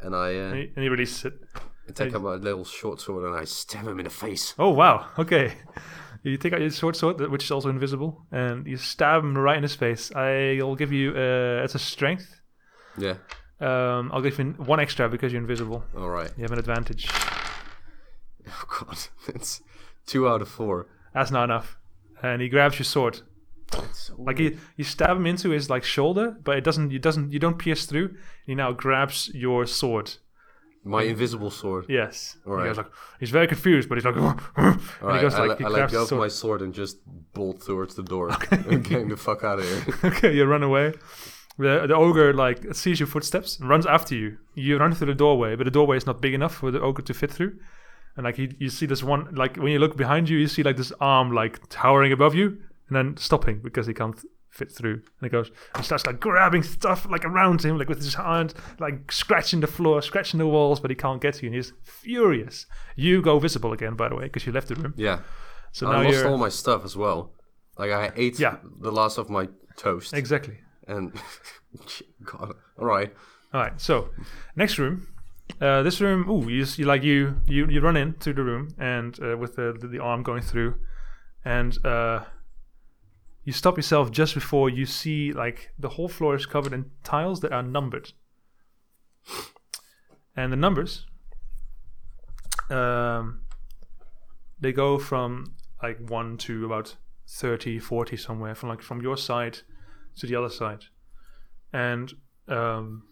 [0.00, 1.34] And I, uh, and he, and he releases it.
[1.88, 4.54] I take out my little short sword and I stab him in the face.
[4.58, 5.06] Oh wow!
[5.18, 5.52] Okay,
[6.22, 9.56] you take out your short sword, which is also invisible, and you stab him right
[9.56, 10.12] in his face.
[10.14, 12.40] I'll give you uh, it's a strength.
[12.96, 13.14] Yeah.
[13.60, 15.84] Um, I'll give you one extra because you're invisible.
[15.96, 16.30] All right.
[16.36, 17.08] You have an advantage.
[18.44, 18.98] Oh god,
[19.36, 19.62] it's
[20.04, 20.88] two out of four.
[21.14, 21.78] That's not enough.
[22.22, 23.20] And he grabs your sword.
[23.92, 26.90] So Like you, you stab him into his like shoulder, but it doesn't.
[26.90, 27.32] You doesn't.
[27.32, 28.16] You don't pierce through.
[28.44, 30.14] He now grabs your sword.
[30.84, 31.86] My invisible sword.
[31.88, 32.36] Yes.
[32.46, 32.86] All He like
[33.20, 34.16] he's very confused, but he's like,
[34.56, 36.74] and All he goes I, like le- he I let go of my sword and
[36.74, 36.98] just
[37.34, 38.56] bolt towards the door Okay.
[38.68, 39.94] and getting the fuck out of here.
[40.12, 40.94] okay, you run away.
[41.58, 44.38] The, the ogre like sees your footsteps and runs after you.
[44.54, 47.02] You run through the doorway, but the doorway is not big enough for the ogre
[47.02, 47.58] to fit through.
[48.16, 50.76] And like you see this one, like when you look behind you, you see like
[50.76, 54.18] this arm like towering above you, and then stopping because he can't
[54.52, 54.92] fit through.
[54.94, 58.54] And he goes, and starts like grabbing stuff like around him, like with his hand,
[58.78, 61.48] like scratching the floor, scratching the walls, but he can't get to you.
[61.48, 62.66] And he's furious.
[62.94, 64.94] You go visible again, by the way, because you left the room.
[64.96, 65.20] Yeah.
[65.72, 67.32] So I now lost you're all my stuff as well.
[67.78, 68.56] Like I ate Yeah.
[68.80, 70.12] the last of my toast.
[70.14, 70.58] Exactly.
[70.86, 71.12] and
[72.24, 73.12] God, all right.
[73.54, 73.80] All right.
[73.80, 74.10] So,
[74.56, 75.08] next room.
[75.60, 76.28] Uh, this room.
[76.30, 79.56] Ooh, you, s- you like you you you run into the room and uh, with
[79.56, 80.74] the, the the arm going through,
[81.44, 82.20] and uh,
[83.44, 87.40] you stop yourself just before you see like the whole floor is covered in tiles
[87.40, 88.12] that are numbered,
[90.36, 91.06] and the numbers.
[92.70, 93.42] Um,
[94.60, 96.96] they go from like one to about
[97.28, 99.58] 30, 40 somewhere from like from your side
[100.16, 100.84] to the other side,
[101.72, 102.12] and
[102.48, 103.04] um,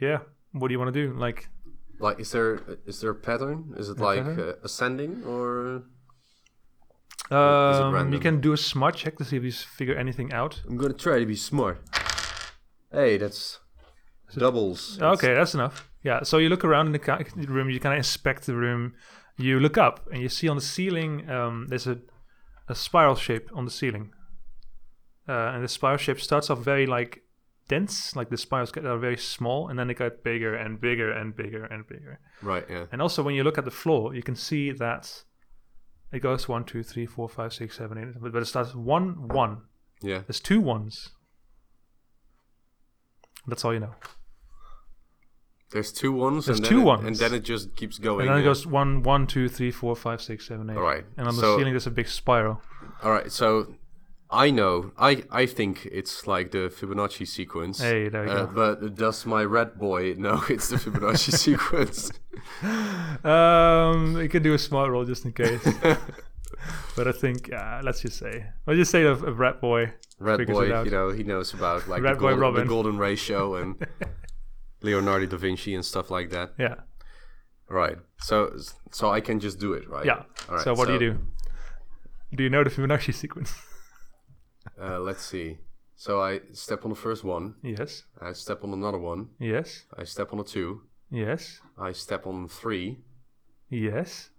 [0.00, 0.20] yeah,
[0.52, 1.12] what do you want to do?
[1.14, 1.48] Like,
[1.98, 3.74] Like, is there is there a pattern?
[3.76, 5.82] Is it A like uh, ascending or?
[7.30, 10.62] Um, you can do a smart check to see if you figure anything out.
[10.68, 11.80] I'm gonna try to be smart.
[12.92, 13.60] Hey, that's
[14.36, 14.98] doubles.
[15.00, 15.90] Okay, that's enough.
[16.02, 18.94] Yeah, so you look around in the room, you kind of inspect the room.
[19.36, 21.98] You look up and you see on the ceiling um, there's a,
[22.68, 24.12] a spiral shape on the ceiling.
[25.28, 27.22] Uh, and the spiral shape starts off very like
[27.68, 31.12] dense, like the spirals get are very small, and then they get bigger and bigger
[31.12, 32.18] and bigger and bigger.
[32.42, 32.64] Right.
[32.68, 32.86] Yeah.
[32.90, 35.22] And also, when you look at the floor, you can see that
[36.12, 38.20] it goes one, two, three, four, five, six, seven, eight.
[38.20, 39.62] But, but it starts one, one.
[40.02, 40.22] Yeah.
[40.26, 41.10] There's two ones.
[43.46, 43.94] That's all you know.
[45.72, 46.46] There's two ones.
[46.46, 47.06] There's and then two it- ones.
[47.06, 48.26] and then it just keeps going.
[48.26, 50.76] And then it goes one, one, two, three, four, five, six, seven, eight.
[50.76, 51.04] All right.
[51.16, 52.60] And on the so, ceiling, there's a big spiral.
[53.02, 53.30] All right.
[53.30, 53.74] So,
[54.32, 54.92] I know.
[54.96, 57.80] I I think it's like the Fibonacci sequence.
[57.80, 58.52] Hey, there you uh, go.
[58.54, 62.10] But does my red boy know it's the Fibonacci sequence?
[63.24, 65.66] Um, you can do a smart roll just in case.
[66.96, 69.92] but I think, uh, let's just say, let's just say a, a rat boy.
[70.20, 73.84] Red boy, you know, he knows about like Red the, golden, the golden ratio and
[74.82, 76.52] Leonardo da Vinci and stuff like that.
[76.58, 76.74] Yeah,
[77.68, 77.96] Right.
[78.18, 78.56] So
[78.92, 80.04] so I can just do it, right?
[80.04, 80.22] yeah.
[80.48, 81.18] All right, so what do you do?
[82.34, 83.54] Do you know the Fibonacci sequence?
[84.80, 85.58] Uh, let's see.
[85.96, 87.54] So I step on the first one.
[87.62, 89.28] yes, I step on another one.
[89.38, 90.82] yes, I step on a two.
[91.10, 92.98] yes, I step on three.
[93.68, 94.30] yes,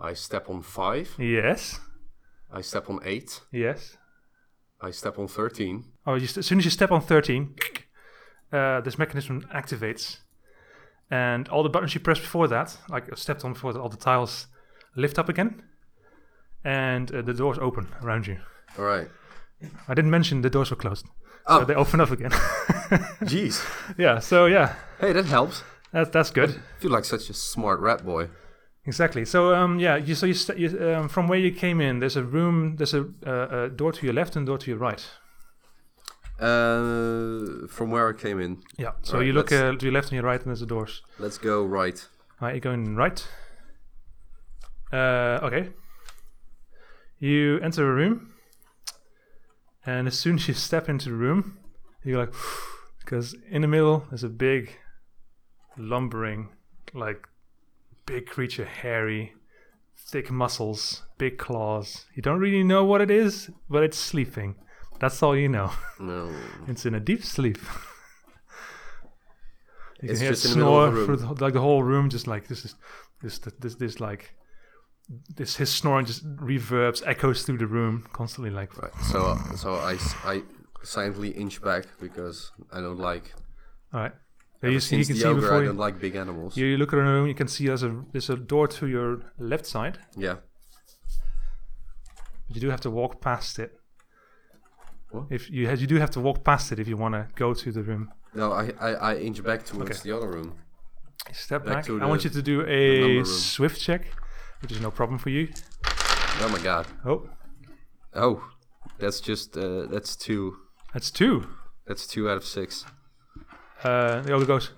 [0.00, 1.14] I step on five.
[1.18, 1.80] yes,
[2.52, 3.40] I step on eight.
[3.52, 3.96] yes.
[4.80, 5.86] I step on thirteen.
[6.06, 7.56] Oh, you st- as soon as you step on 13,
[8.52, 10.18] uh, this mechanism activates.
[11.10, 13.96] And all the buttons you pressed before that, like stepped on before that, all the
[13.96, 14.46] tiles
[14.94, 15.62] lift up again.
[16.64, 18.38] And uh, the doors open around you.
[18.78, 19.08] All right.
[19.88, 21.06] I didn't mention the doors were closed.
[21.46, 21.60] Oh.
[21.60, 22.30] So they open up again.
[23.22, 23.64] Jeez.
[23.98, 25.62] yeah, so yeah, Hey, that helps.
[25.92, 26.50] that, that's good.
[26.50, 28.28] I feel like such a smart rat boy.
[28.84, 29.24] Exactly.
[29.24, 32.16] So um, yeah, you, so you, st- you um, from where you came in, there's
[32.16, 35.04] a room, there's a, uh, a door to your left and door to your right.
[36.40, 38.92] Uh, from where I came in, Yeah.
[39.02, 41.02] So Right, you look uh, to your left and your right, and there's the doors.
[41.18, 42.06] let's go right.
[42.40, 43.26] Right, you're going right.
[44.92, 45.70] Uh, okay.
[47.18, 48.32] You enter a room,
[49.88, 51.56] and as soon as you step into the room,
[52.04, 52.34] you're like,
[53.00, 54.76] because in the middle there's a big,
[55.78, 56.50] lumbering,
[56.92, 57.26] like,
[58.04, 59.32] big creature, hairy,
[59.96, 62.04] thick muscles, big claws.
[62.14, 64.56] You don't really know what it is, but it's sleeping.
[65.00, 65.70] That's all you know.
[66.00, 66.30] No.
[66.66, 67.56] It's in a deep sleep.
[70.02, 71.54] you It's can hear just it in the middle of snore the through the, like
[71.54, 72.74] the whole room, just like this is
[73.22, 74.34] this this this like
[75.36, 78.50] this his snoring just reverbs, echoes through the room constantly.
[78.50, 78.92] Like Right.
[79.10, 80.42] So so I I
[80.82, 83.32] silently inch back because I don't like.
[83.92, 84.12] all right,
[84.62, 86.56] yeah, you, see, you can the see ogre, before I don't like big animals.
[86.56, 87.26] you look around the room.
[87.28, 90.36] You can see there's a there's a door to your left side, yeah.
[92.46, 93.72] but you do have to walk past it.
[95.10, 95.24] What?
[95.30, 97.54] If you have, you do have to walk past it if you want to go
[97.54, 98.12] to the room.
[98.34, 100.00] No, I I, I inch back towards Okay.
[100.10, 100.54] the other room.
[101.32, 102.02] Step Back back.
[102.02, 104.02] I want you to do a swift check,
[104.60, 105.48] which is no problem for you.
[106.40, 106.86] Oh my god.
[107.04, 107.28] Oh,
[108.14, 108.42] Oh,
[108.98, 110.56] that's just uh, that's two.
[110.94, 111.46] that's two.
[111.86, 112.84] That's two out of six.
[113.84, 114.70] Uh, the other goes.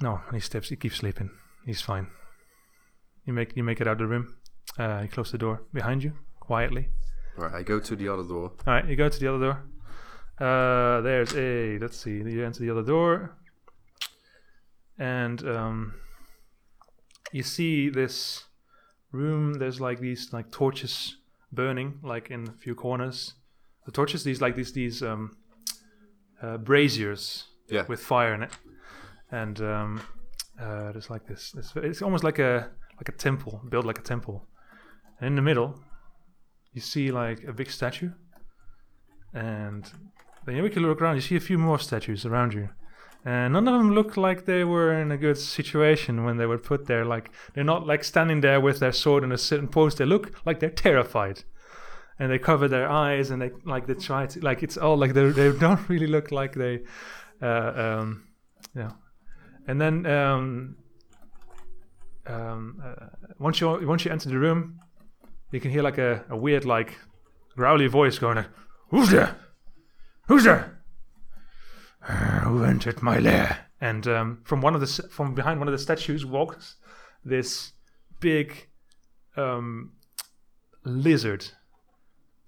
[0.00, 0.68] no, he steps.
[0.68, 1.30] He keeps sleeping.
[1.66, 2.08] He's fine.
[3.26, 4.34] You make you make it out of the room.
[4.78, 6.88] Uh, you close the door behind you quietly.
[7.38, 8.52] All right, I go to the other door.
[8.66, 9.62] All right, you go to the other door.
[10.46, 11.78] Uh, there's a.
[11.78, 12.12] Let's see.
[12.16, 13.36] You enter the other door,
[14.98, 15.94] and um,
[17.32, 18.44] you see this
[19.12, 19.54] room.
[19.54, 21.16] There's like these like torches
[21.52, 23.34] burning, like in a few corners.
[23.86, 25.36] The torches, these like these these um,
[26.42, 27.84] uh, braziers Yeah.
[27.88, 28.50] with fire in it,
[29.30, 30.00] and um,
[30.60, 31.72] uh, there's like this, this.
[31.76, 34.46] It's almost like a like a temple, built like a temple.
[35.20, 35.80] And in the middle,
[36.72, 38.10] you see like a big statue,
[39.32, 39.90] and
[40.46, 41.16] then you can look around.
[41.16, 42.68] You see a few more statues around you,
[43.24, 46.58] and none of them look like they were in a good situation when they were
[46.58, 47.06] put there.
[47.06, 49.94] Like they're not like standing there with their sword in a certain pose.
[49.94, 51.42] They look like they're terrified,
[52.18, 55.14] and they cover their eyes and they like they try to like it's all like
[55.14, 56.82] they they don't really look like they,
[57.40, 58.28] uh, um,
[58.74, 58.90] yeah.
[59.66, 60.76] And then um,
[62.26, 63.06] um, uh,
[63.38, 64.80] once you once you enter the room,
[65.50, 66.98] you can hear like a, a weird like
[67.56, 68.50] growly voice going, like,
[68.90, 69.36] "Who's there?
[70.28, 70.83] Who's there?
[72.44, 75.78] Who entered my lair?" And um, from one of the from behind one of the
[75.78, 76.76] statues walks
[77.24, 77.72] this
[78.20, 78.68] big
[79.36, 79.92] um,
[80.84, 81.46] lizard,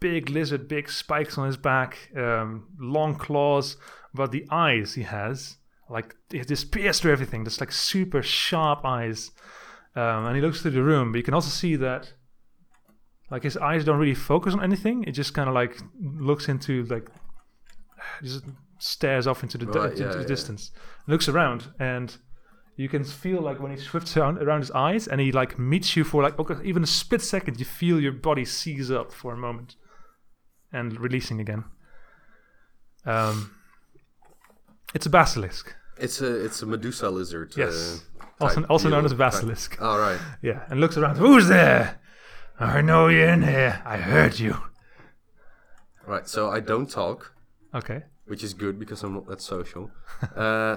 [0.00, 3.76] big lizard, big spikes on his back, um, long claws,
[4.14, 5.56] but the eyes he has
[5.88, 7.44] like it just pierce through everything.
[7.44, 9.30] Just like super sharp eyes,
[9.94, 11.12] um, and he looks through the room.
[11.12, 12.12] But you can also see that
[13.30, 15.04] like his eyes don't really focus on anything.
[15.04, 17.08] It just kind of like looks into like
[18.22, 18.44] just
[18.78, 20.26] stares off into the, Right, into yeah, the yeah.
[20.26, 20.70] distance,
[21.06, 22.16] looks around, and
[22.76, 25.96] you can feel like when he swifts around, around his eyes and he like meets
[25.96, 29.32] you for like okay, even a split second, you feel your body seize up for
[29.32, 29.76] a moment
[30.72, 31.64] and releasing again.
[33.06, 33.52] Um,
[34.94, 35.74] it's a basilisk.
[35.98, 37.54] It's a it's a Medusa lizard.
[37.56, 38.02] Yes.
[38.40, 39.80] Uh, Also, also known as basilisk.
[39.80, 40.18] All right.
[40.42, 41.16] Yeah, and looks around.
[41.16, 41.98] Who's there?
[42.60, 43.80] I know you're in here.
[43.86, 44.58] I heard you.
[46.06, 46.28] Right.
[46.28, 47.32] So I don't talk,
[47.74, 48.02] Okay.
[48.26, 49.90] Which is good because I'm not that social.
[50.36, 50.76] uh,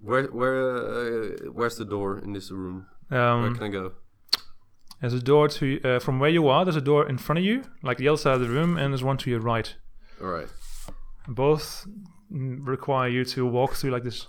[0.00, 2.86] where where uh, where's the door in this room?
[3.08, 3.92] Where Um, can I go?
[5.00, 6.64] there's a door to uh, from where you are.
[6.64, 8.92] There's a door in front of you, like the other side of the room, and
[8.92, 9.74] there's one to your right.
[10.20, 10.48] All right.
[11.28, 11.86] Both
[12.30, 14.26] require you to walk through like this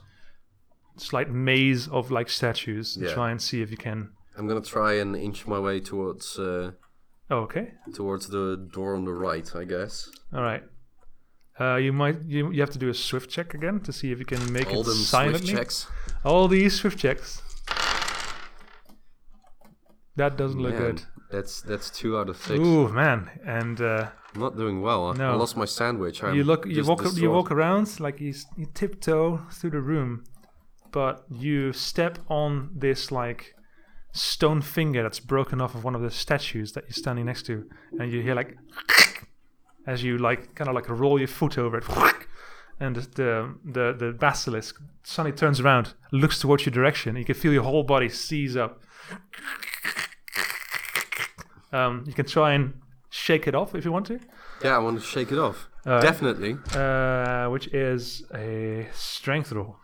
[0.98, 3.14] slight maze of like statues and Yeah.
[3.14, 4.10] try and see if you can.
[4.38, 6.72] I'm gonna try and inch my way towards uh,
[7.30, 7.74] Oh, okay.
[7.94, 10.10] towards the door on the right, I guess.
[10.34, 10.64] All right.
[11.60, 14.20] Uh, you might you, you have to do a swift check again to see if
[14.20, 15.48] you can make All it them silently.
[15.48, 15.88] swift checks.
[16.26, 17.42] All these swift checks.
[20.18, 21.02] That doesn't look Man, good.
[21.32, 22.60] That's that's two out of six.
[22.60, 25.08] Ooh man, and uh, I'm not doing well.
[25.08, 26.24] I, I lost my sandwich.
[26.24, 30.24] I'm you look, you walk, you walk around like you, you tiptoe through the room,
[30.92, 33.56] but you step on this like
[34.12, 37.66] stone finger that's broken off of one of the statues that you're standing next to,
[38.00, 38.56] and you hear like
[39.88, 41.86] as you like kind of like roll your foot over it,
[42.80, 47.54] and the the the basilisk suddenly turns around, looks towards your direction, you can feel
[47.54, 48.82] your whole body seize up.
[51.72, 52.74] Um, you can try and
[53.10, 54.20] shake it off if you want to.
[54.64, 55.68] Yeah, I want to shake it off.
[55.86, 56.58] Uh, Definitely.
[56.74, 59.78] uh, which is a strength roll.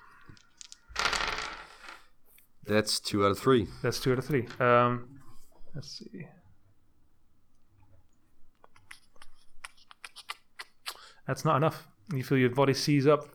[2.66, 3.68] That's two out of three.
[3.84, 4.48] That's two out of three.
[4.60, 5.20] Um,
[5.76, 6.28] let's see.
[11.32, 11.88] That's not enough.
[12.14, 13.26] You feel your body seize up,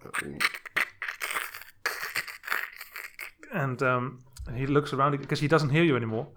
[3.55, 4.19] and um,
[4.55, 6.29] he looks around because he doesn't hear you anymore.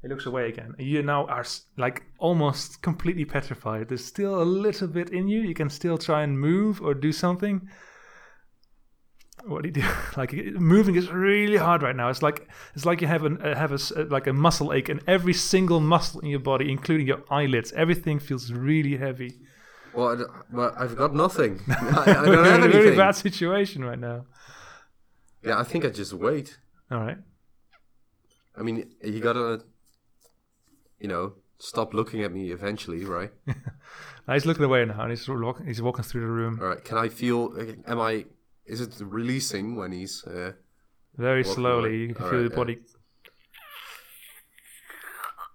[0.00, 0.74] He looks away again.
[0.78, 1.44] You now are
[1.76, 3.90] like almost completely petrified.
[3.90, 5.42] There's still a little bit in you.
[5.42, 7.68] You can still try and move or do something.
[9.44, 9.84] What do you do?
[10.16, 12.08] Like moving is really hard right now.
[12.08, 14.88] It's like it's like you have an uh, have a uh, like a muscle ache,
[14.88, 19.32] and every single muscle in your body, including your eyelids, everything feels really heavy.
[19.94, 21.60] Well, but I've got nothing.
[21.68, 24.26] I, I don't have in a really bad situation right now.
[25.44, 26.58] Yeah, I think I just wait.
[26.90, 27.18] All right.
[28.56, 29.64] I mean, you gotta,
[31.00, 33.30] you know, stop looking at me eventually, right?
[34.28, 35.66] Uh, he's looking away now, and he's walking.
[35.66, 36.84] He's walking through the room All right.
[36.84, 37.58] Can I feel?
[37.88, 38.24] Am I?
[38.64, 40.22] Is it releasing when he's?
[40.22, 40.52] Uh,
[41.16, 41.88] very slowly.
[41.88, 41.96] away.
[41.96, 42.56] You can All feel right, your yeah.
[42.56, 42.78] body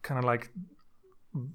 [0.08, 0.50] kind of like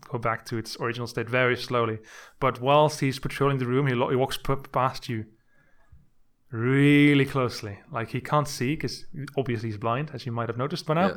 [0.09, 1.99] go back to its original state very slowly.
[2.41, 5.25] But whilst he's patrolling the room, he, lo- he walks p- past you
[6.51, 7.79] really closely.
[7.91, 9.05] Like he can't see because
[9.37, 11.09] obviously he's blind, as you might have noticed by now.
[11.09, 11.17] Yeah.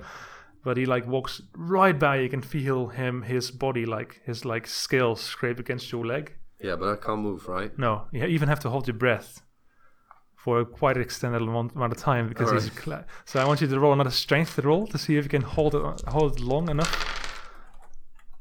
[0.63, 2.17] But he like walks right by.
[2.17, 6.33] You can feel him, his body, like his like scales scrape against your leg.
[6.59, 7.77] yeah, but I can't move, right?
[7.77, 9.41] No, you even have to hold your breath
[10.35, 12.69] for quite an extended amount of time because he's.
[12.71, 15.43] Cla- so I want you to roll another strength roll to see if you can
[15.43, 17.14] hold it hold it long enough.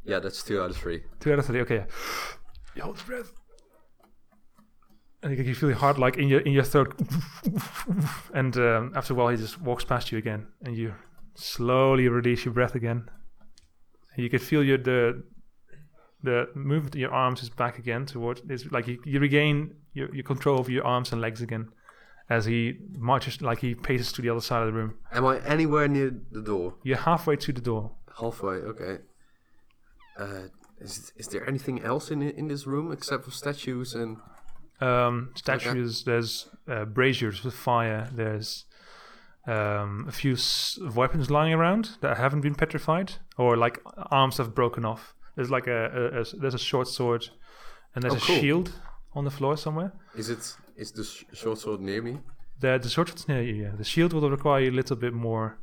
[0.05, 1.03] Yeah, that's two out of three.
[1.21, 1.61] Two out of three.
[1.61, 1.85] Okay.
[2.75, 3.33] You hold your breath,
[5.23, 6.95] and you can feel your heart like in your in your throat.
[8.35, 10.95] and um, after a while, he just walks past you again, and you
[11.35, 13.09] slowly release your breath again.
[14.15, 15.23] And you can feel your the
[16.23, 18.43] the movement in your arms is back again towards.
[18.49, 21.69] It's like you, you regain your, your control over your arms and legs again,
[22.29, 24.95] as he marches like he paces to the other side of the room.
[25.13, 26.75] Am I anywhere near the door?
[26.83, 27.93] You're halfway to the door.
[28.19, 28.57] Halfway.
[28.57, 28.99] Okay.
[30.19, 30.49] Uh,
[30.81, 34.17] is is there anything else in in this room except for statues and?
[34.81, 36.05] um, statues.
[36.05, 38.09] There's uh, braziers with fire.
[38.13, 38.65] There's
[39.47, 44.55] um, a few s- weapons lying around that haven't been petrified, or like arms have
[44.55, 45.15] broken off.
[45.37, 47.29] There's like a, a- a there's a short sword,
[47.95, 48.73] and there's Oh, a shield
[49.15, 49.93] on the floor somewhere.
[50.17, 52.19] Is it is the sh- short sword near me?
[52.61, 53.55] The the sword sword's near you.
[53.65, 55.59] Yeah, the shield will require you a little bit more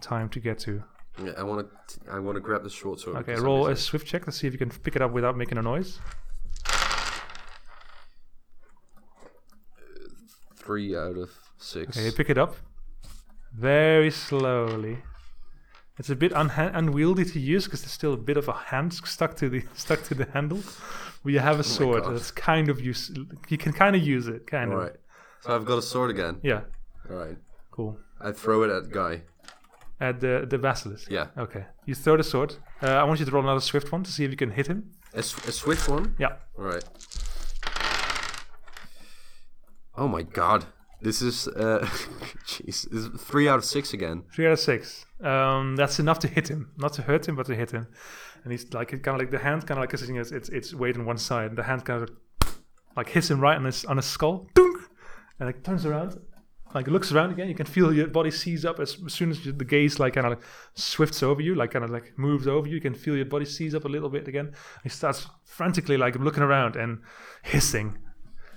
[0.00, 0.82] time to get to.
[1.22, 1.98] Yeah, I want to.
[2.10, 3.16] I want to grab the short sword.
[3.18, 5.58] Okay, roll a swift check to see if you can pick it up without making
[5.58, 5.98] a noise.
[10.56, 11.96] three out of six.
[11.96, 12.56] Okay, you pick it up
[13.52, 14.98] very slowly.
[15.98, 18.94] It's a bit unha- unwieldy to use because there's still a bit of a hand
[18.94, 20.60] stuck to the stuck to the handle.
[21.22, 22.14] But you have a oh sword God.
[22.14, 23.10] that's kind of use.
[23.48, 24.84] You can kind of use it, kind All of.
[24.84, 24.96] right.
[25.42, 26.38] So I've got a sword again.
[26.42, 26.62] Yeah,
[27.10, 27.36] All right.
[27.70, 27.98] cool.
[28.20, 29.22] I throw it at guy.
[30.02, 31.10] At the the basilisk.
[31.10, 31.26] Yeah.
[31.44, 32.56] Okay, you throw the sword.
[32.82, 34.66] Uh, I want you to roll another swift one to see if you can hit
[34.66, 34.78] him.
[35.14, 36.16] A a swift one.
[36.18, 36.32] Yeah.
[36.58, 36.84] All right.
[39.96, 40.66] Oh my god.
[41.00, 41.80] This is uh,
[42.46, 42.88] jeez.
[42.90, 44.24] This is three out of six again.
[44.34, 45.04] Three out of six.
[45.20, 47.86] Um, that's enough to hit him, not to hurt him, but to hit him.
[48.42, 50.48] And he's like, it kind of like the hand, kind of like sitting, it's, it's
[50.48, 51.54] it's weight on one side.
[51.56, 52.10] The hand kind of
[52.96, 54.48] like hits him right on his on his skull,
[55.38, 56.20] and it turns around,
[56.74, 57.48] like looks around again.
[57.48, 60.26] You can feel your body seize up as, as soon as the gaze like kind
[60.26, 60.42] of like
[60.74, 62.74] swifts over you, like kind of like moves over you.
[62.74, 64.52] You can feel your body seize up a little bit again.
[64.82, 67.00] He starts frantically like looking around and
[67.42, 67.98] hissing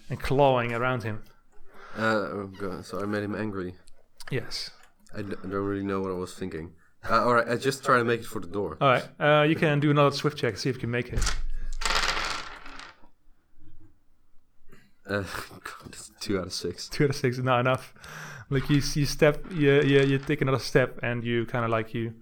[0.10, 1.24] and clawing around him.
[1.98, 2.86] Uh, oh god.
[2.86, 3.76] So I made him angry.
[4.32, 4.72] Yes.
[5.16, 6.74] I, d- I don't really know what I was thinking.
[7.10, 7.48] Uh, all right.
[7.48, 8.78] I just try to make it for the door.
[8.82, 9.08] All right.
[9.20, 11.20] Uh, you can do another swift check, see if you can make it.
[15.08, 15.24] Uh,
[15.64, 16.90] god, two out of six.
[16.90, 17.94] two out of six is not enough.
[18.50, 21.94] Like you, you step, you, you, you take another step, and you kind of like
[21.94, 22.14] you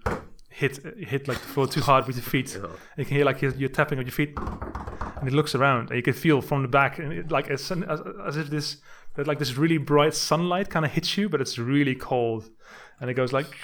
[0.49, 2.55] hit hit like the floor too hard with your feet.
[2.55, 2.69] Yeah.
[2.97, 5.97] You can hear like you're, you're tapping on your feet, and it looks around, and
[5.97, 8.77] you can feel from the back, and it, like as, as, as if this
[9.15, 12.49] that like this really bright sunlight kind of hits you, but it's really cold,
[12.99, 13.47] and it goes like.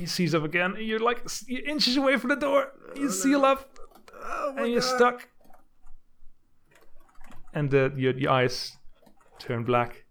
[0.00, 2.72] You seize up again, and you're like you're inches away from the door.
[2.96, 3.68] You seal up,
[4.56, 5.28] and you're stuck.
[7.54, 8.76] And the, your, your eyes
[9.38, 10.04] turn black.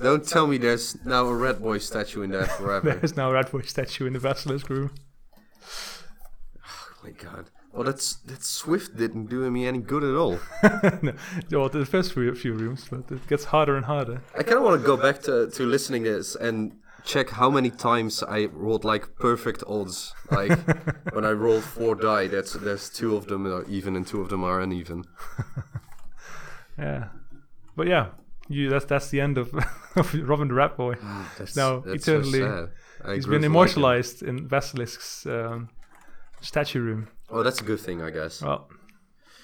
[0.00, 2.94] Don't tell me there's now a red boy statue in there forever.
[2.94, 4.92] There's now a red boy statue in the basilisk room.
[5.64, 7.50] oh my god.
[7.72, 10.40] Well, that's that Swift didn't do me any good at all.
[11.02, 11.12] no,
[11.52, 14.22] well, the first few, few rooms, but it gets harder and harder.
[14.36, 16.72] I kind of want to go back to, to listening this and
[17.04, 20.14] check how many times I rolled like perfect odds.
[20.30, 20.58] Like
[21.12, 24.28] when I rolled four die, that's there's two of them are even and two of
[24.28, 25.04] them are uneven.
[26.78, 27.08] Yeah,
[27.76, 28.06] but yeah,
[28.48, 29.52] you that's that's the end of,
[29.96, 30.94] of Robin the Rat Boy.
[31.38, 32.68] That's, Now, that's eternally, so
[33.06, 35.68] He's been to like immortalized in Basilisk's um,
[36.40, 37.08] statue room.
[37.30, 38.42] Oh, that's a good thing, I guess.
[38.42, 38.68] Well,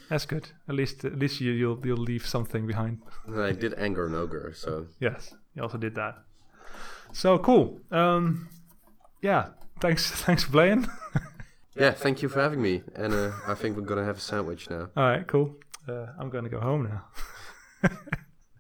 [0.09, 0.49] that's good.
[0.69, 3.03] At least at least you, you'll you'll leave something behind.
[3.35, 6.15] I did anger an ogre, so Yes, you also did that.
[7.17, 7.81] So cool.
[7.91, 8.47] Um,
[9.23, 9.49] yeah,
[9.81, 10.87] thanks thanks for playing.
[11.75, 11.93] yeah.
[11.93, 14.91] Thank you for having me, and uh, I think we're gonna have a sandwich now.
[14.95, 15.57] All right, cool.
[15.89, 17.91] Uh, I'm gonna go home now.